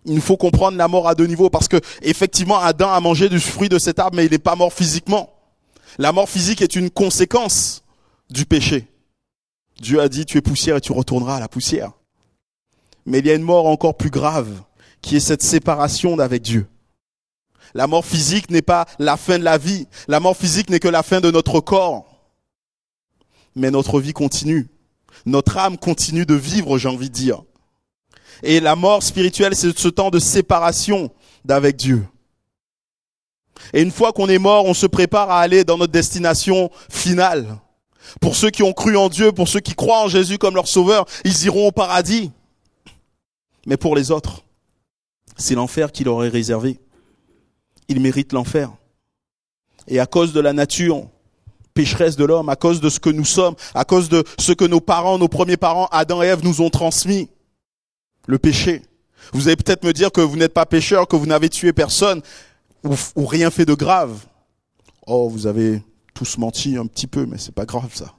[0.06, 3.30] Il nous faut comprendre la mort à deux niveaux parce que effectivement Adam a mangé
[3.30, 5.34] du fruit de cet arbre mais il n'est pas mort physiquement.
[5.98, 7.84] La mort physique est une conséquence
[8.30, 8.88] du péché.
[9.82, 11.94] Dieu a dit, tu es poussière et tu retourneras à la poussière.
[13.06, 14.62] Mais il y a une mort encore plus grave,
[15.02, 16.68] qui est cette séparation d'avec Dieu.
[17.74, 19.88] La mort physique n'est pas la fin de la vie.
[20.08, 22.06] La mort physique n'est que la fin de notre corps.
[23.56, 24.68] Mais notre vie continue.
[25.26, 27.44] Notre âme continue de vivre, j'ai envie de dire.
[28.44, 31.12] Et la mort spirituelle, c'est ce temps de séparation
[31.46, 32.06] d'avec Dieu.
[33.74, 37.60] Et une fois qu'on est mort, on se prépare à aller dans notre destination finale.
[38.22, 40.68] Pour ceux qui ont cru en Dieu, pour ceux qui croient en Jésus comme leur
[40.68, 42.32] sauveur, ils iront au paradis.
[43.66, 44.44] Mais pour les autres,
[45.38, 46.80] c'est l'enfer qui leur est réservé.
[47.88, 48.72] Ils méritent l'enfer.
[49.88, 51.08] Et à cause de la nature
[51.74, 54.66] pécheresse de l'homme, à cause de ce que nous sommes, à cause de ce que
[54.66, 57.30] nos parents, nos premiers parents, Adam et Ève, nous ont transmis,
[58.28, 58.84] le péché.
[59.34, 62.22] Vous allez peut-être me dire que vous n'êtes pas pécheur, que vous n'avez tué personne
[62.84, 64.20] ou, ou rien fait de grave.
[65.08, 65.82] Oh, vous avez
[66.20, 68.14] tous menti un petit peu, mais c'est pas grave ça.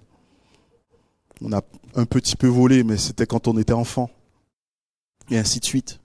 [1.42, 1.60] On a
[1.94, 4.08] un petit peu volé, mais c'était quand on était enfant.
[5.30, 6.00] Et ainsi de suite.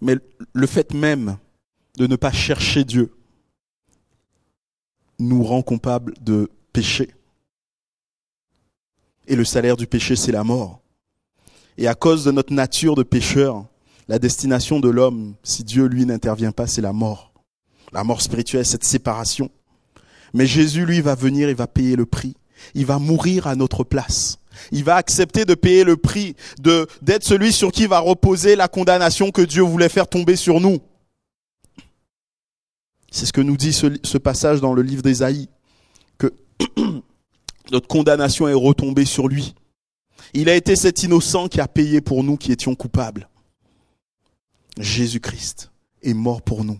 [0.00, 0.16] Mais
[0.52, 1.38] le fait même
[1.96, 3.16] de ne pas chercher Dieu
[5.20, 7.14] nous rend coupables de péché.
[9.28, 10.80] Et le salaire du péché, c'est la mort.
[11.78, 13.64] Et à cause de notre nature de pécheur,
[14.08, 17.32] la destination de l'homme, si Dieu lui n'intervient pas, c'est la mort.
[17.92, 19.52] La mort spirituelle, cette séparation.
[20.36, 22.36] Mais Jésus, lui, va venir, il va payer le prix.
[22.74, 24.38] Il va mourir à notre place.
[24.70, 28.68] Il va accepter de payer le prix de, d'être celui sur qui va reposer la
[28.68, 30.78] condamnation que Dieu voulait faire tomber sur nous.
[33.10, 35.48] C'est ce que nous dit ce, ce passage dans le livre d'Ésaïe,
[36.18, 36.30] que
[37.70, 39.54] notre condamnation est retombée sur lui.
[40.34, 43.30] Il a été cet innocent qui a payé pour nous qui étions coupables.
[44.78, 45.70] Jésus-Christ
[46.02, 46.78] est mort pour nous.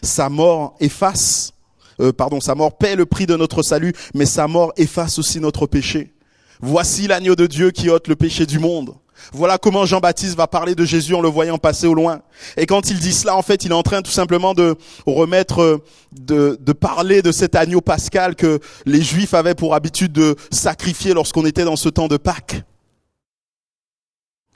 [0.00, 1.53] Sa mort efface
[2.00, 5.40] euh, pardon, sa mort paie le prix de notre salut, mais sa mort efface aussi
[5.40, 6.12] notre péché.
[6.60, 8.94] Voici l'agneau de Dieu qui ôte le péché du monde.
[9.32, 12.20] Voilà comment Jean-Baptiste va parler de Jésus en le voyant passer au loin.
[12.56, 14.76] Et quand il dit cela, en fait, il est en train tout simplement de
[15.06, 20.12] remettre, euh, de, de parler de cet agneau pascal que les Juifs avaient pour habitude
[20.12, 22.62] de sacrifier lorsqu'on était dans ce temps de Pâques.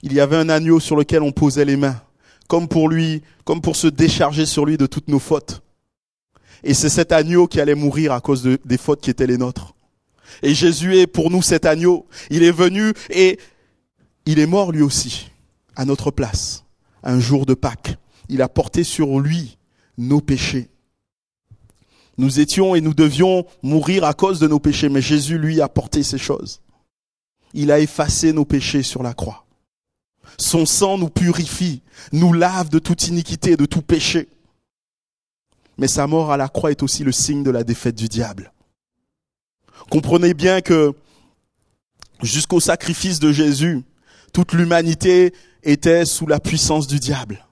[0.01, 1.99] Il y avait un agneau sur lequel on posait les mains
[2.49, 5.61] comme pour lui, comme pour se décharger sur lui de toutes nos fautes.
[6.63, 9.73] Et c'est cet agneau qui allait mourir à cause des fautes qui étaient les nôtres.
[10.43, 12.05] Et Jésus est pour nous cet agneau.
[12.29, 13.39] Il est venu et
[14.25, 15.31] il est mort lui aussi,
[15.75, 16.65] à notre place,
[17.03, 17.97] un jour de Pâques.
[18.27, 19.57] Il a porté sur lui
[19.97, 20.69] nos péchés.
[22.17, 25.69] Nous étions et nous devions mourir à cause de nos péchés, mais Jésus, lui, a
[25.69, 26.61] porté ces choses.
[27.53, 29.45] Il a effacé nos péchés sur la croix.
[30.37, 34.27] Son sang nous purifie, nous lave de toute iniquité de tout péché.
[35.79, 38.51] Mais sa mort à la croix est aussi le signe de la défaite du diable.
[39.89, 40.91] Comprenez bien que
[42.21, 43.81] jusqu'au sacrifice de Jésus,
[44.33, 47.45] toute l'humanité était sous la puissance du diable.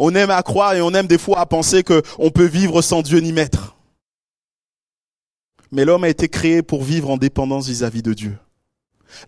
[0.00, 3.02] On aime à croire et on aime des fois à penser qu'on peut vivre sans
[3.02, 3.76] Dieu ni maître.
[5.70, 8.36] Mais l'homme a été créé pour vivre en dépendance vis-à-vis de Dieu.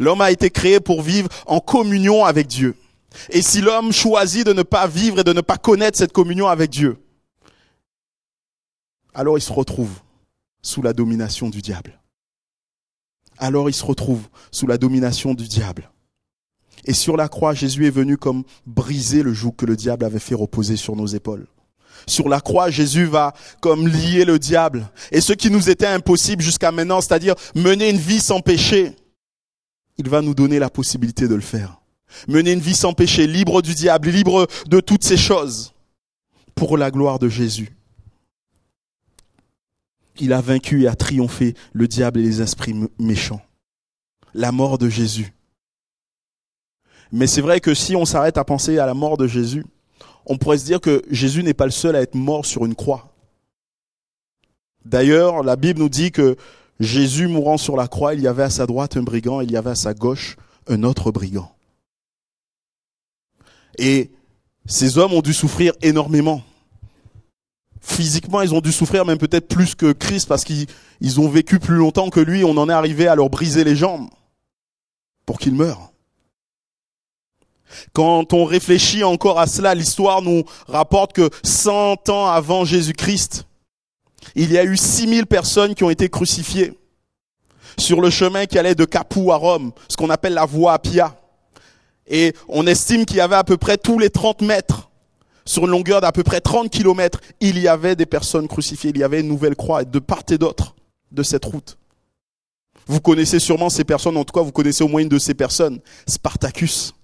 [0.00, 2.74] L'homme a été créé pour vivre en communion avec Dieu.
[3.30, 6.48] Et si l'homme choisit de ne pas vivre et de ne pas connaître cette communion
[6.48, 6.98] avec Dieu,
[9.14, 10.00] alors il se retrouve
[10.62, 12.00] sous la domination du diable.
[13.38, 15.90] Alors il se retrouve sous la domination du diable.
[16.84, 20.18] Et sur la croix, Jésus est venu comme briser le joug que le diable avait
[20.18, 21.46] fait reposer sur nos épaules.
[22.06, 24.88] Sur la croix, Jésus va comme lier le diable.
[25.12, 28.94] Et ce qui nous était impossible jusqu'à maintenant, c'est-à-dire mener une vie sans péché,
[29.98, 31.80] il va nous donner la possibilité de le faire.
[32.26, 35.74] Mener une vie sans péché, libre du diable, libre de toutes ces choses,
[36.54, 37.76] pour la gloire de Jésus.
[40.18, 43.42] Il a vaincu et a triomphé le diable et les esprits méchants.
[44.34, 45.32] La mort de Jésus.
[47.12, 49.64] Mais c'est vrai que si on s'arrête à penser à la mort de Jésus,
[50.26, 52.74] on pourrait se dire que Jésus n'est pas le seul à être mort sur une
[52.74, 53.12] croix.
[54.84, 56.36] D'ailleurs, la Bible nous dit que
[56.78, 59.56] Jésus mourant sur la croix, il y avait à sa droite un brigand, il y
[59.56, 60.36] avait à sa gauche
[60.68, 61.52] un autre brigand.
[63.76, 64.10] Et
[64.66, 66.42] ces hommes ont dû souffrir énormément.
[67.80, 71.76] Physiquement, ils ont dû souffrir même peut-être plus que Christ parce qu'ils ont vécu plus
[71.76, 72.44] longtemps que lui.
[72.44, 74.08] On en est arrivé à leur briser les jambes
[75.24, 75.90] pour qu'ils meurent.
[77.92, 83.46] Quand on réfléchit encore à cela, l'histoire nous rapporte que 100 ans avant Jésus-Christ,
[84.34, 86.76] il y a eu 6000 personnes qui ont été crucifiées
[87.78, 91.16] sur le chemin qui allait de Capoue à Rome, ce qu'on appelle la voie Appia.
[92.06, 94.89] Et on estime qu'il y avait à peu près tous les 30 mètres,
[95.44, 98.98] sur une longueur d'à peu près 30 kilomètres, il y avait des personnes crucifiées, il
[98.98, 100.74] y avait une nouvelle croix de part et d'autre
[101.12, 101.78] de cette route.
[102.86, 105.34] Vous connaissez sûrement ces personnes, en tout cas vous connaissez au moins une de ces
[105.34, 106.94] personnes, Spartacus.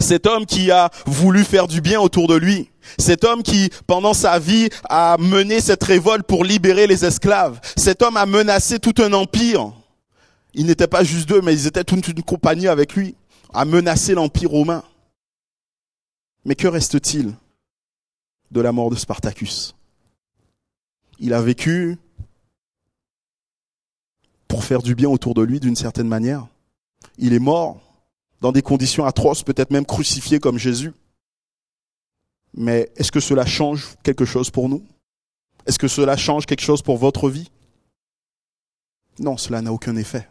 [0.00, 2.70] Cet homme qui a voulu faire du bien autour de lui.
[2.98, 7.60] Cet homme qui, pendant sa vie, a mené cette révolte pour libérer les esclaves.
[7.76, 9.72] Cet homme a menacé tout un empire.
[10.54, 13.14] Il n'était pas juste deux, mais ils étaient toute une compagnie avec lui.
[13.54, 14.82] A menacé l'empire romain.
[16.44, 17.34] Mais que reste-t-il
[18.50, 19.74] de la mort de Spartacus?
[21.18, 21.98] Il a vécu
[24.48, 26.46] pour faire du bien autour de lui d'une certaine manière.
[27.18, 27.80] Il est mort
[28.40, 30.92] dans des conditions atroces, peut-être même crucifié comme Jésus.
[32.54, 34.84] Mais est-ce que cela change quelque chose pour nous?
[35.66, 37.50] Est-ce que cela change quelque chose pour votre vie?
[39.18, 40.28] Non, cela n'a aucun effet.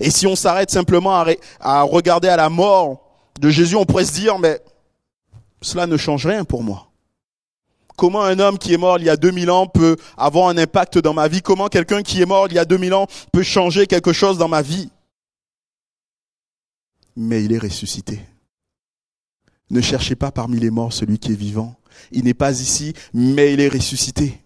[0.00, 1.22] Et si on s'arrête simplement
[1.60, 3.02] à, regarder à la mort
[3.40, 4.60] de Jésus, on pourrait se dire, mais
[5.60, 6.90] cela ne change rien pour moi.
[7.96, 10.98] Comment un homme qui est mort il y a 2000 ans peut avoir un impact
[10.98, 11.42] dans ma vie?
[11.42, 14.48] Comment quelqu'un qui est mort il y a 2000 ans peut changer quelque chose dans
[14.48, 14.88] ma vie?
[17.16, 18.20] Mais il est ressuscité.
[19.70, 21.74] Ne cherchez pas parmi les morts celui qui est vivant.
[22.12, 24.40] Il n'est pas ici, mais il est ressuscité.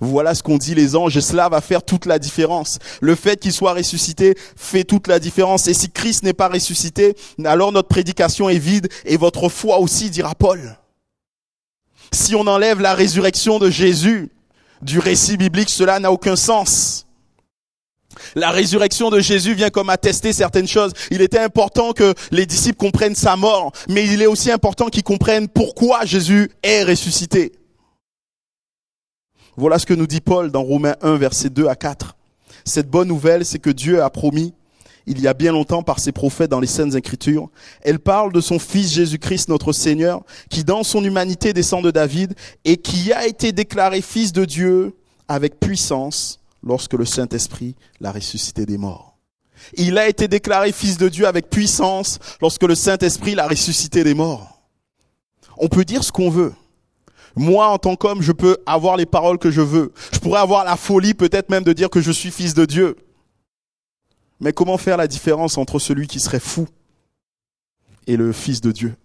[0.00, 2.78] Voilà ce qu'ont dit les anges, cela va faire toute la différence.
[3.00, 5.68] Le fait qu'il soit ressuscité fait toute la différence.
[5.68, 10.10] Et si Christ n'est pas ressuscité, alors notre prédication est vide, et votre foi aussi,
[10.10, 10.78] dira Paul.
[12.12, 14.30] Si on enlève la résurrection de Jésus
[14.82, 17.06] du récit biblique, cela n'a aucun sens.
[18.34, 20.92] La résurrection de Jésus vient comme attester certaines choses.
[21.10, 25.02] Il était important que les disciples comprennent sa mort, mais il est aussi important qu'ils
[25.02, 27.52] comprennent pourquoi Jésus est ressuscité.
[29.56, 32.16] Voilà ce que nous dit Paul dans Romains 1, versets 2 à 4.
[32.64, 34.54] Cette bonne nouvelle, c'est que Dieu a promis,
[35.06, 37.50] il y a bien longtemps par ses prophètes dans les Saintes Écritures,
[37.82, 42.34] elle parle de son Fils Jésus-Christ notre Seigneur, qui dans son humanité descend de David
[42.64, 44.96] et qui a été déclaré Fils de Dieu
[45.28, 49.12] avec puissance lorsque le Saint-Esprit l'a ressuscité des morts.
[49.74, 54.14] Il a été déclaré fils de Dieu avec puissance lorsque le Saint-Esprit l'a ressuscité des
[54.14, 54.60] morts.
[55.56, 56.52] On peut dire ce qu'on veut.
[57.36, 59.92] Moi, en tant qu'homme, je peux avoir les paroles que je veux.
[60.12, 62.96] Je pourrais avoir la folie peut-être même de dire que je suis fils de Dieu.
[64.40, 66.66] Mais comment faire la différence entre celui qui serait fou
[68.06, 68.96] et le fils de Dieu?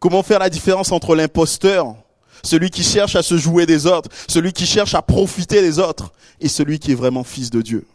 [0.00, 1.94] Comment faire la différence entre l'imposteur,
[2.42, 6.12] celui qui cherche à se jouer des autres, celui qui cherche à profiter des autres,
[6.40, 7.86] et celui qui est vraiment fils de Dieu?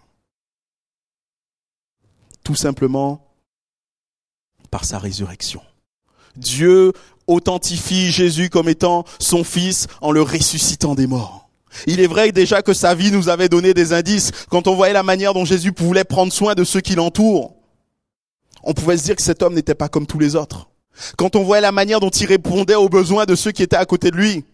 [2.44, 3.26] Tout simplement
[4.70, 5.62] par sa résurrection.
[6.36, 6.94] Dieu
[7.28, 11.50] authentifie Jésus comme étant son fils en le ressuscitant des morts.
[11.88, 14.32] Il est vrai déjà que sa vie nous avait donné des indices.
[14.50, 17.54] Quand on voyait la manière dont Jésus voulait prendre soin de ceux qui l'entourent,
[18.64, 20.70] on pouvait se dire que cet homme n'était pas comme tous les autres.
[21.18, 23.86] Quand on voyait la manière dont il répondait aux besoins de ceux qui étaient à
[23.86, 24.46] côté de lui,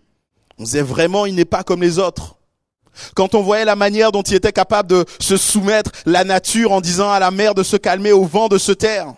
[0.58, 2.36] on disait vraiment il n'est pas comme les autres.
[3.16, 6.82] Quand on voyait la manière dont il était capable de se soumettre la nature en
[6.82, 9.14] disant à la mer de se calmer, au vent de se taire,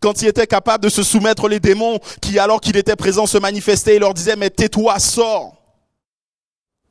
[0.00, 3.38] quand il était capable de se soumettre les démons qui, alors qu'il était présent, se
[3.38, 5.56] manifestaient et leur disaient, mais tais-toi, sors.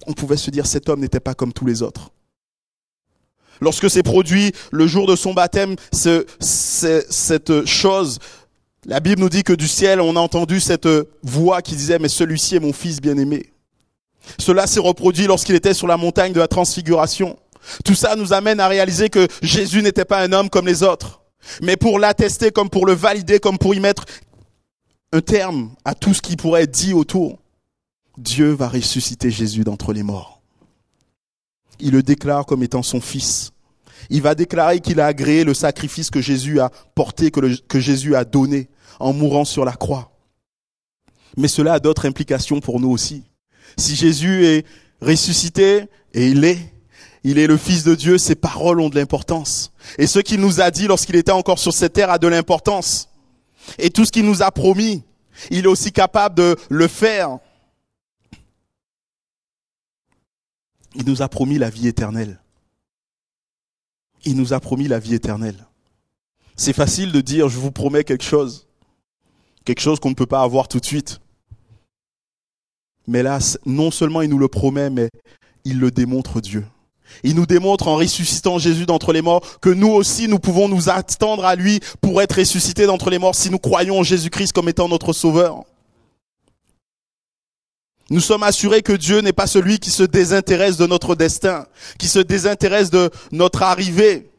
[0.08, 2.12] On pouvait se dire, cet homme n'était pas comme tous les autres.
[3.62, 8.20] Lorsque s'est produit le jour de son baptême, ce, cette chose,
[8.86, 10.90] la Bible nous dit que du ciel, on a entendu cette
[11.22, 13.54] voix qui disait, mais celui-ci est mon fils bien-aimé.
[14.38, 17.38] Cela s'est reproduit lorsqu'il était sur la montagne de la transfiguration.
[17.86, 21.23] Tout ça nous amène à réaliser que Jésus n'était pas un homme comme les autres.
[21.62, 24.06] Mais pour l'attester, comme pour le valider, comme pour y mettre
[25.12, 27.40] un terme à tout ce qui pourrait être dit autour,
[28.18, 30.42] Dieu va ressusciter Jésus d'entre les morts.
[31.80, 33.52] Il le déclare comme étant son fils.
[34.10, 38.16] Il va déclarer qu'il a agréé le sacrifice que Jésus a porté, que, que Jésus
[38.16, 40.12] a donné en mourant sur la croix.
[41.38, 43.24] Mais cela a d'autres implications pour nous aussi.
[43.78, 44.66] Si Jésus est
[45.02, 46.73] ressuscité, et il est,
[47.24, 49.72] il est le Fils de Dieu, ses paroles ont de l'importance.
[49.98, 53.10] Et ce qu'il nous a dit lorsqu'il était encore sur cette terre a de l'importance.
[53.78, 55.04] Et tout ce qu'il nous a promis,
[55.50, 57.40] il est aussi capable de le faire.
[60.96, 62.40] Il nous a promis la vie éternelle.
[64.26, 65.66] Il nous a promis la vie éternelle.
[66.56, 68.68] C'est facile de dire je vous promets quelque chose.
[69.66, 71.20] Quelque chose qu'on ne peut pas avoir tout de suite.
[73.08, 75.10] Mais là, non seulement il nous le promet, mais
[75.64, 76.66] il le démontre Dieu.
[77.24, 80.90] Il nous démontre en ressuscitant Jésus d'entre les morts que nous aussi nous pouvons nous
[80.90, 84.70] attendre à lui pour être ressuscités d'entre les morts si nous croyons en Jésus-Christ comme
[84.70, 85.64] étant notre sauveur.
[88.10, 91.66] Nous sommes assurés que Dieu n'est pas celui qui se désintéresse de notre destin,
[91.98, 94.30] qui se désintéresse de notre arrivée,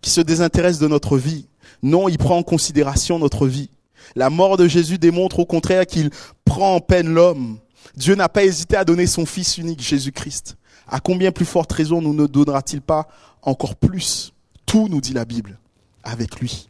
[0.00, 1.46] qui se désintéresse de notre vie.
[1.82, 3.70] Non, il prend en considération notre vie.
[4.14, 6.10] La mort de Jésus démontre au contraire qu'il
[6.44, 7.58] prend en peine l'homme.
[7.96, 10.56] Dieu n'a pas hésité à donner son Fils unique, Jésus-Christ
[10.86, 13.08] à combien plus forte raison nous ne donnera-t-il pas
[13.42, 14.32] encore plus
[14.66, 15.58] Tout, nous dit la Bible,
[16.02, 16.68] avec lui.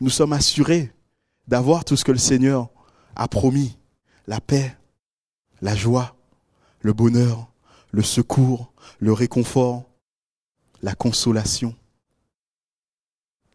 [0.00, 0.92] Nous sommes assurés
[1.48, 2.68] d'avoir tout ce que le Seigneur
[3.16, 3.76] a promis.
[4.26, 4.76] La paix,
[5.62, 6.14] la joie,
[6.80, 7.48] le bonheur,
[7.90, 9.84] le secours, le réconfort,
[10.82, 11.74] la consolation.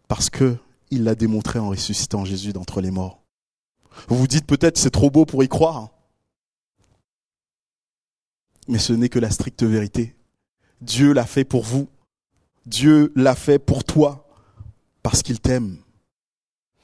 [0.07, 0.57] Parce que
[0.91, 3.23] il l'a démontré en ressuscitant Jésus d'entre les morts.
[4.07, 5.92] Vous vous dites peut-être c'est trop beau pour y croire.
[8.67, 10.15] Mais ce n'est que la stricte vérité.
[10.81, 11.89] Dieu l'a fait pour vous.
[12.65, 14.27] Dieu l'a fait pour toi
[15.01, 15.77] parce qu'il t'aime.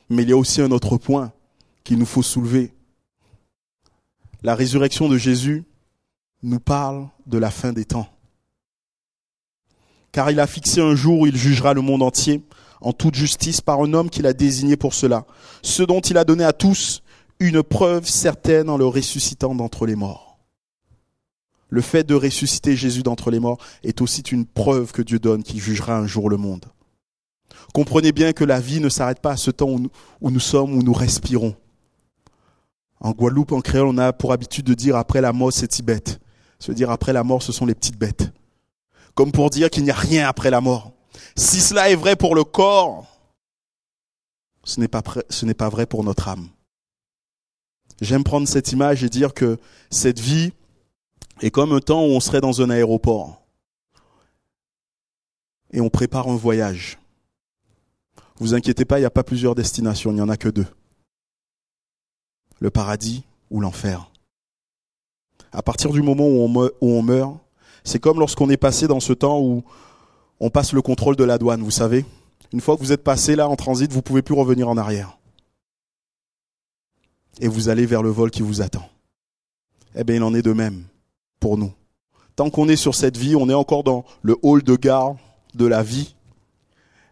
[0.10, 1.32] Mais il y a aussi un autre point
[1.84, 2.74] qu'il nous faut soulever.
[4.42, 5.64] La résurrection de Jésus
[6.44, 8.08] nous parle de la fin des temps.
[10.12, 12.44] Car il a fixé un jour où il jugera le monde entier
[12.82, 15.26] en toute justice par un homme qu'il a désigné pour cela,
[15.62, 17.04] ce dont il a donné à tous
[17.40, 20.29] une preuve certaine en le ressuscitant d'entre les morts.
[21.70, 25.44] Le fait de ressusciter Jésus d'entre les morts est aussi une preuve que Dieu donne
[25.44, 26.66] qui jugera un jour le monde.
[27.74, 30.82] Comprenez bien que la vie ne s'arrête pas à ce temps où nous, sommes, où
[30.82, 31.56] nous respirons.
[33.00, 36.04] En Guadeloupe, en créole, on a pour habitude de dire après la mort, c'est Tibet.
[36.58, 38.32] Se dire après la mort, ce sont les petites bêtes.
[39.14, 40.92] Comme pour dire qu'il n'y a rien après la mort.
[41.36, 43.06] Si cela est vrai pour le corps,
[44.64, 46.50] ce n'est pas, ce n'est pas vrai pour notre âme.
[48.02, 49.58] J'aime prendre cette image et dire que
[49.90, 50.54] cette vie
[51.42, 53.42] et comme un temps où on serait dans un aéroport
[55.72, 56.98] et on prépare un voyage.
[58.38, 60.66] Vous inquiétez pas, il n'y a pas plusieurs destinations, il n'y en a que deux.
[62.60, 64.10] Le paradis ou l'enfer.
[65.52, 67.38] À partir du moment où on meurt,
[67.84, 69.64] c'est comme lorsqu'on est passé dans ce temps où
[70.40, 72.06] on passe le contrôle de la douane, vous savez.
[72.52, 75.18] Une fois que vous êtes passé là en transit, vous pouvez plus revenir en arrière.
[77.40, 78.90] Et vous allez vers le vol qui vous attend.
[79.96, 80.84] Eh bien, il en est de même
[81.40, 81.74] pour nous.
[82.36, 85.16] Tant qu'on est sur cette vie, on est encore dans le hall de gare
[85.56, 86.16] de la vie.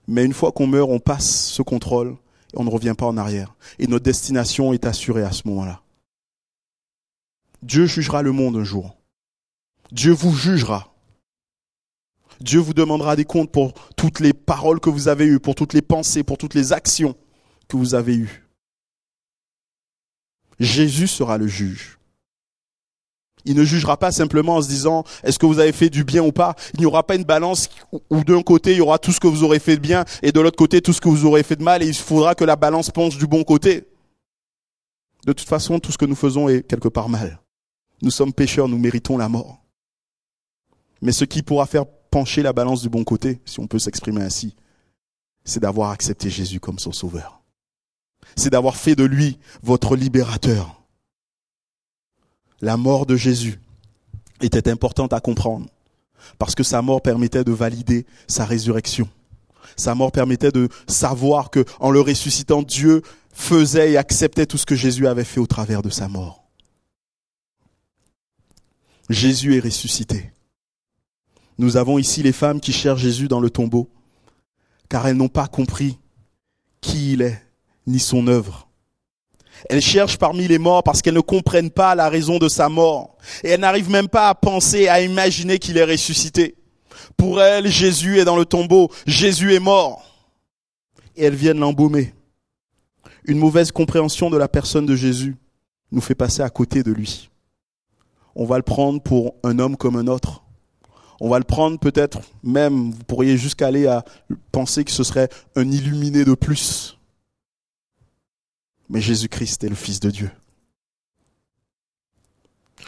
[0.07, 2.15] Mais une fois qu'on meurt, on passe ce contrôle
[2.53, 3.55] et on ne revient pas en arrière.
[3.79, 5.81] Et notre destination est assurée à ce moment-là.
[7.61, 8.95] Dieu jugera le monde un jour.
[9.91, 10.93] Dieu vous jugera.
[12.39, 15.73] Dieu vous demandera des comptes pour toutes les paroles que vous avez eues, pour toutes
[15.73, 17.15] les pensées, pour toutes les actions
[17.67, 18.47] que vous avez eues.
[20.59, 21.96] Jésus sera le juge.
[23.47, 26.21] Il ne jugera pas simplement en se disant est-ce que vous avez fait du bien
[26.21, 26.53] ou pas.
[26.73, 27.69] Il n'y aura pas une balance
[28.09, 30.33] où d'un côté il y aura tout ce que vous aurez fait de bien et
[30.33, 32.43] de l'autre côté tout ce que vous aurez fait de mal et il faudra que
[32.43, 33.85] la balance penche du bon côté.
[35.25, 37.39] De toute façon, tout ce que nous faisons est quelque part mal.
[38.01, 39.63] Nous sommes pécheurs, nous méritons la mort.
[41.01, 44.21] Mais ce qui pourra faire pencher la balance du bon côté, si on peut s'exprimer
[44.21, 44.55] ainsi,
[45.45, 47.41] c'est d'avoir accepté Jésus comme son sauveur.
[48.35, 50.77] C'est d'avoir fait de lui votre libérateur.
[52.61, 53.59] La mort de Jésus
[54.41, 55.67] était importante à comprendre
[56.37, 59.07] parce que sa mort permettait de valider sa résurrection.
[59.75, 63.01] Sa mort permettait de savoir que, en le ressuscitant, Dieu
[63.31, 66.43] faisait et acceptait tout ce que Jésus avait fait au travers de sa mort.
[69.09, 70.31] Jésus est ressuscité.
[71.57, 73.89] Nous avons ici les femmes qui cherchent Jésus dans le tombeau,
[74.89, 75.97] car elles n'ont pas compris
[76.81, 77.41] qui il est,
[77.85, 78.66] ni son œuvre.
[79.69, 83.17] Elles cherchent parmi les morts parce qu'elles ne comprennent pas la raison de sa mort.
[83.43, 86.55] Et elles n'arrivent même pas à penser, à imaginer qu'il est ressuscité.
[87.15, 88.89] Pour elles, Jésus est dans le tombeau.
[89.05, 90.05] Jésus est mort.
[91.15, 92.13] Et elles viennent l'embaumer.
[93.25, 95.35] Une mauvaise compréhension de la personne de Jésus
[95.91, 97.29] nous fait passer à côté de lui.
[98.35, 100.43] On va le prendre pour un homme comme un autre.
[101.19, 104.05] On va le prendre peut-être même, vous pourriez jusqu'aller à
[104.51, 106.96] penser que ce serait un illuminé de plus.
[108.89, 110.31] Mais Jésus-Christ est le Fils de Dieu.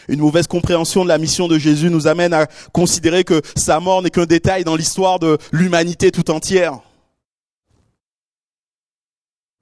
[0.08, 4.02] Une mauvaise compréhension de la mission de Jésus nous amène à considérer que sa mort
[4.02, 6.80] n'est qu'un détail dans l'histoire de l'humanité tout entière.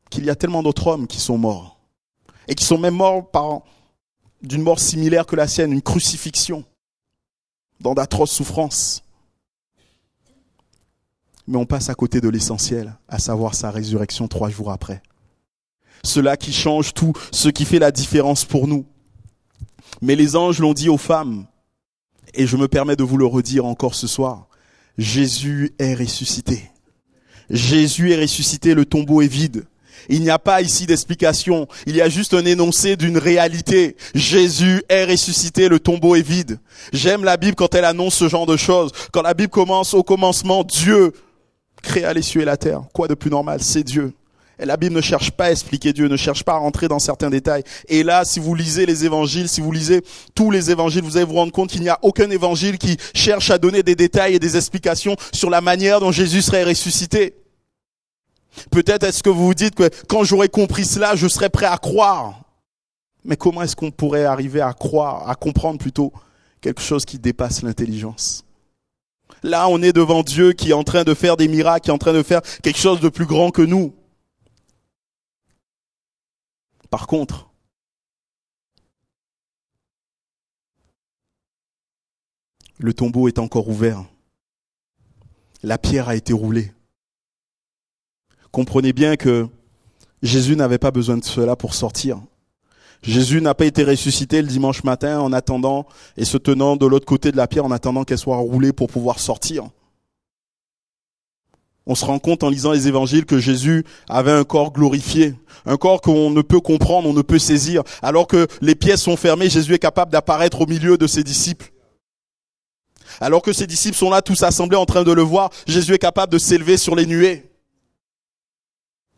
[0.10, 1.80] Qu'il y a tellement d'autres hommes qui sont morts.
[2.48, 3.64] Et qui sont même morts par
[4.42, 6.64] d'une mort similaire que la sienne, une crucifixion
[7.80, 9.04] dans d'atroces souffrances.
[11.48, 15.02] Mais on passe à côté de l'essentiel, à savoir sa résurrection trois jours après.
[16.04, 18.86] Cela qui change tout, ce qui fait la différence pour nous.
[20.02, 21.46] Mais les anges l'ont dit aux femmes,
[22.34, 24.48] et je me permets de vous le redire encore ce soir,
[24.98, 26.70] Jésus est ressuscité.
[27.50, 29.66] Jésus est ressuscité, le tombeau est vide.
[30.10, 31.68] Il n'y a pas ici d'explication.
[31.86, 33.96] Il y a juste un énoncé d'une réalité.
[34.14, 36.60] Jésus est ressuscité, le tombeau est vide.
[36.94, 38.92] J'aime la Bible quand elle annonce ce genre de choses.
[39.12, 41.14] Quand la Bible commence au commencement, Dieu
[41.82, 42.84] créa les cieux et la terre.
[42.94, 43.62] Quoi de plus normal?
[43.62, 44.14] C'est Dieu.
[44.60, 47.30] La Bible ne cherche pas à expliquer Dieu, ne cherche pas à rentrer dans certains
[47.30, 47.64] détails.
[47.88, 50.02] Et là, si vous lisez les évangiles, si vous lisez
[50.34, 53.52] tous les évangiles, vous allez vous rendre compte qu'il n'y a aucun évangile qui cherche
[53.52, 57.36] à donner des détails et des explications sur la manière dont Jésus serait ressuscité.
[58.72, 61.78] Peut-être est-ce que vous vous dites que quand j'aurai compris cela, je serai prêt à
[61.78, 62.42] croire.
[63.24, 66.12] Mais comment est-ce qu'on pourrait arriver à croire, à comprendre plutôt
[66.62, 68.44] quelque chose qui dépasse l'intelligence?
[69.44, 71.94] Là, on est devant Dieu qui est en train de faire des miracles, qui est
[71.94, 73.94] en train de faire quelque chose de plus grand que nous.
[76.90, 77.50] Par contre,
[82.78, 84.06] le tombeau est encore ouvert.
[85.64, 86.72] La pierre a été roulée
[88.58, 89.48] comprenez bien que
[90.24, 92.20] Jésus n'avait pas besoin de cela pour sortir.
[93.04, 95.86] Jésus n'a pas été ressuscité le dimanche matin en attendant
[96.18, 98.88] et se tenant de l'autre côté de la pierre en attendant qu'elle soit roulée pour
[98.88, 99.70] pouvoir sortir.
[101.88, 105.34] On se rend compte en lisant les évangiles que Jésus avait un corps glorifié,
[105.66, 107.82] un corps qu'on ne peut comprendre, on ne peut saisir.
[108.04, 111.72] Alors que les pièces sont fermées, Jésus est capable d'apparaître au milieu de ses disciples.
[113.20, 116.00] Alors que ses disciples sont là tous assemblés en train de le voir, Jésus est
[116.00, 117.48] capable de s'élever sur les nuées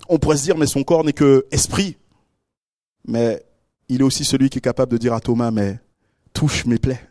[0.09, 1.95] on pourrait se dire, mais son corps n'est que esprit.
[3.07, 3.41] Mais
[3.87, 5.79] il est aussi celui qui est capable de dire à Thomas, mais
[6.33, 7.07] touche mes plaies,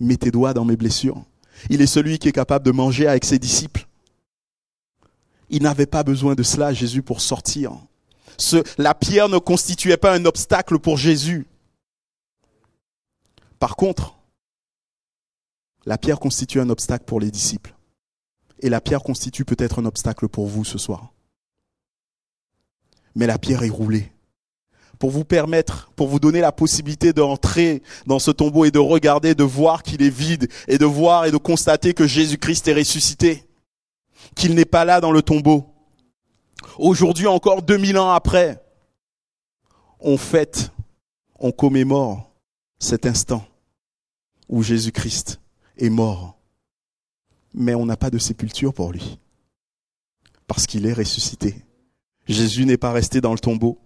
[0.00, 1.22] mets tes doigts dans mes blessures.
[1.68, 3.86] Il est celui qui est capable de manger avec ses disciples.
[5.50, 7.72] Il n'avait pas besoin de cela, Jésus, pour sortir.
[8.78, 11.46] La pierre ne constituait pas un obstacle pour Jésus.
[13.58, 14.16] Par contre,
[15.84, 17.74] la pierre constitue un obstacle pour les disciples.
[18.60, 21.12] Et la pierre constitue peut-être un obstacle pour vous ce soir
[23.14, 24.10] mais la pierre est roulée.
[24.98, 29.34] Pour vous permettre, pour vous donner la possibilité d'entrer dans ce tombeau et de regarder,
[29.34, 33.46] de voir qu'il est vide et de voir et de constater que Jésus-Christ est ressuscité.
[34.34, 35.66] Qu'il n'est pas là dans le tombeau.
[36.78, 38.62] Aujourd'hui encore, 2000 ans après,
[40.00, 40.72] on fête,
[41.38, 42.30] on commémore
[42.78, 43.44] cet instant
[44.48, 45.40] où Jésus-Christ
[45.78, 46.38] est mort.
[47.54, 49.18] Mais on n'a pas de sépulture pour lui.
[50.46, 51.64] Parce qu'il est ressuscité.
[52.26, 53.78] Jésus n'est pas resté dans le tombeau.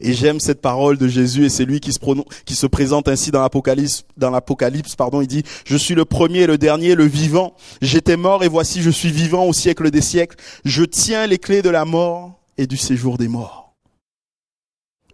[0.00, 4.96] Et j'aime cette parole de Jésus et c'est lui qui se, présente ainsi dans l'Apocalypse,
[4.96, 7.54] pardon, il dit, je suis le premier, le dernier, le vivant.
[7.82, 10.36] J'étais mort et voici je suis vivant au siècle des siècles.
[10.64, 13.74] Je tiens les clés de la mort et du séjour des morts.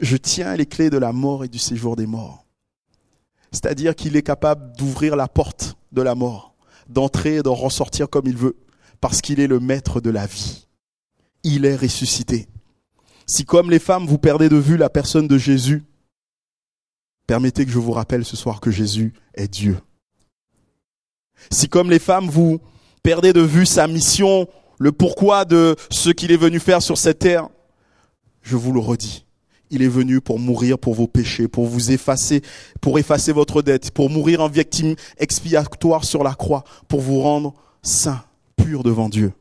[0.01, 2.45] Je tiens les clés de la mort et du séjour des morts.
[3.51, 6.55] C'est-à-dire qu'il est capable d'ouvrir la porte de la mort,
[6.89, 8.57] d'entrer et d'en ressortir comme il veut,
[9.01, 10.66] parce qu'il est le maître de la vie.
[11.43, 12.49] Il est ressuscité.
[13.26, 15.82] Si comme les femmes, vous perdez de vue la personne de Jésus,
[17.26, 19.78] permettez que je vous rappelle ce soir que Jésus est Dieu.
[21.50, 22.60] Si comme les femmes, vous
[23.02, 24.48] perdez de vue sa mission,
[24.78, 27.48] le pourquoi de ce qu'il est venu faire sur cette terre,
[28.42, 29.24] je vous le redis.
[29.70, 32.42] Il est venu pour mourir pour vos péchés, pour vous effacer,
[32.80, 37.54] pour effacer votre dette, pour mourir en victime expiatoire sur la croix, pour vous rendre
[37.82, 38.24] saint,
[38.54, 39.32] pur devant Dieu.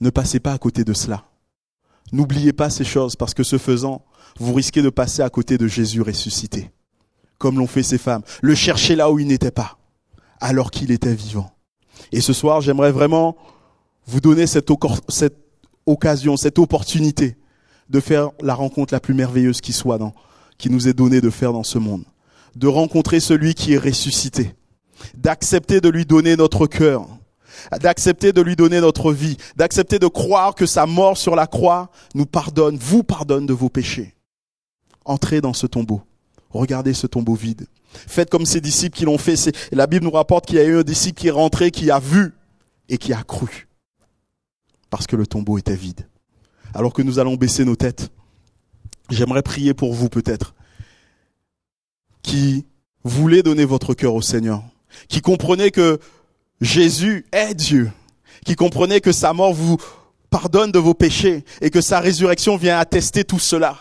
[0.00, 1.26] Ne passez pas à côté de cela.
[2.12, 4.04] N'oubliez pas ces choses parce que ce faisant,
[4.38, 6.70] vous risquez de passer à côté de Jésus ressuscité,
[7.38, 8.22] comme l'ont fait ces femmes.
[8.42, 9.78] Le chercher là où il n'était pas,
[10.40, 11.50] alors qu'il était vivant.
[12.12, 13.36] Et ce soir, j'aimerais vraiment
[14.06, 14.70] vous donner cette,
[15.86, 17.36] occasion, cette opportunité
[17.88, 20.14] de faire la rencontre la plus merveilleuse qui soit dans,
[20.58, 22.04] qui nous est donnée de faire dans ce monde.
[22.56, 24.54] De rencontrer celui qui est ressuscité.
[25.16, 27.06] D'accepter de lui donner notre cœur.
[27.80, 29.36] D'accepter de lui donner notre vie.
[29.56, 33.68] D'accepter de croire que sa mort sur la croix nous pardonne, vous pardonne de vos
[33.68, 34.14] péchés.
[35.04, 36.02] Entrez dans ce tombeau.
[36.50, 37.66] Regardez ce tombeau vide.
[37.92, 39.50] Faites comme ces disciples qui l'ont fait.
[39.72, 41.98] La Bible nous rapporte qu'il y a eu un disciple qui est rentré, qui a
[41.98, 42.34] vu
[42.88, 43.68] et qui a cru.
[44.90, 46.06] Parce que le tombeau était vide.
[46.74, 48.10] Alors que nous allons baisser nos têtes,
[49.10, 50.54] j'aimerais prier pour vous peut-être,
[52.22, 52.66] qui
[53.04, 54.62] voulez donner votre cœur au Seigneur,
[55.08, 55.98] qui comprenez que
[56.62, 57.90] Jésus est Dieu,
[58.46, 59.78] qui comprenez que sa mort vous
[60.30, 63.76] pardonne de vos péchés et que sa résurrection vient attester tout cela.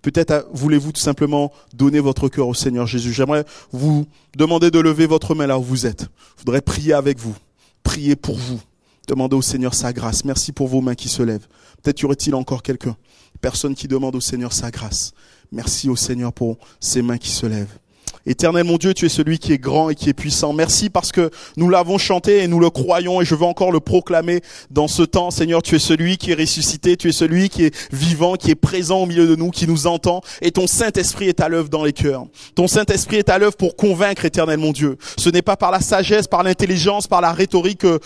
[0.00, 3.12] Peut-être voulez-vous tout simplement donner votre cœur au Seigneur Jésus.
[3.12, 6.06] J'aimerais vous demander de lever votre main là où vous êtes.
[6.36, 7.36] Je voudrais prier avec vous,
[7.82, 8.60] prier pour vous,
[9.06, 10.24] demander au Seigneur sa grâce.
[10.24, 11.46] Merci pour vos mains qui se lèvent.
[11.82, 12.96] Peut-être y aurait-il encore quelqu'un,
[13.42, 15.12] personne qui demande au Seigneur sa grâce.
[15.52, 17.78] Merci au Seigneur pour ces mains qui se lèvent.
[18.26, 20.52] Éternel mon Dieu, tu es celui qui est grand et qui est puissant.
[20.52, 23.80] Merci parce que nous l'avons chanté et nous le croyons et je veux encore le
[23.80, 25.30] proclamer dans ce temps.
[25.30, 28.56] Seigneur, tu es celui qui est ressuscité, tu es celui qui est vivant, qui est
[28.56, 31.84] présent au milieu de nous, qui nous entend et ton Saint-Esprit est à l'œuvre dans
[31.84, 32.26] les cœurs.
[32.54, 34.98] Ton Saint-Esprit est à l'œuvre pour convaincre, éternel mon Dieu.
[35.16, 38.00] Ce n'est pas par la sagesse, par l'intelligence, par la rhétorique que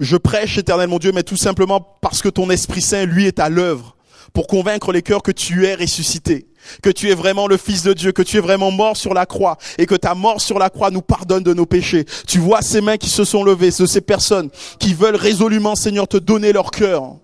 [0.00, 3.38] je prêche, éternel mon Dieu, mais tout simplement parce que ton Esprit Saint, lui, est
[3.38, 3.96] à l'œuvre
[4.32, 6.46] pour convaincre les cœurs que tu es ressuscité
[6.82, 9.26] que tu es vraiment le Fils de Dieu, que tu es vraiment mort sur la
[9.26, 12.04] croix et que ta mort sur la croix nous pardonne de nos péchés.
[12.26, 16.16] Tu vois ces mains qui se sont levées, ces personnes qui veulent résolument, Seigneur, te
[16.16, 17.16] donner leur cœur.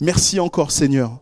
[0.00, 1.18] Merci encore, Seigneur,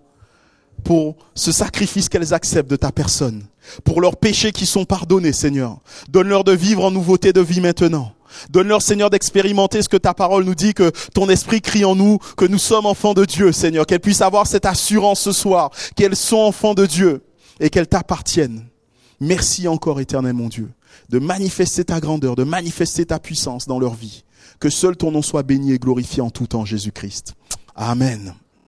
[0.84, 3.44] pour ce sacrifice qu'elles acceptent de ta personne,
[3.84, 5.78] pour leurs péchés qui sont pardonnés, Seigneur.
[6.08, 8.12] Donne-leur de vivre en nouveauté de vie maintenant.
[8.50, 12.18] Donne-leur, Seigneur, d'expérimenter ce que ta parole nous dit, que ton esprit crie en nous,
[12.36, 16.16] que nous sommes enfants de Dieu, Seigneur, qu'elles puissent avoir cette assurance ce soir, qu'elles
[16.16, 17.22] sont enfants de Dieu
[17.60, 18.66] et qu'elles t'appartiennent.
[19.20, 20.70] Merci encore, éternel mon Dieu,
[21.08, 24.24] de manifester ta grandeur, de manifester ta puissance dans leur vie.
[24.60, 27.34] Que seul ton nom soit béni et glorifié en tout temps, Jésus-Christ.
[27.74, 28.34] Amen.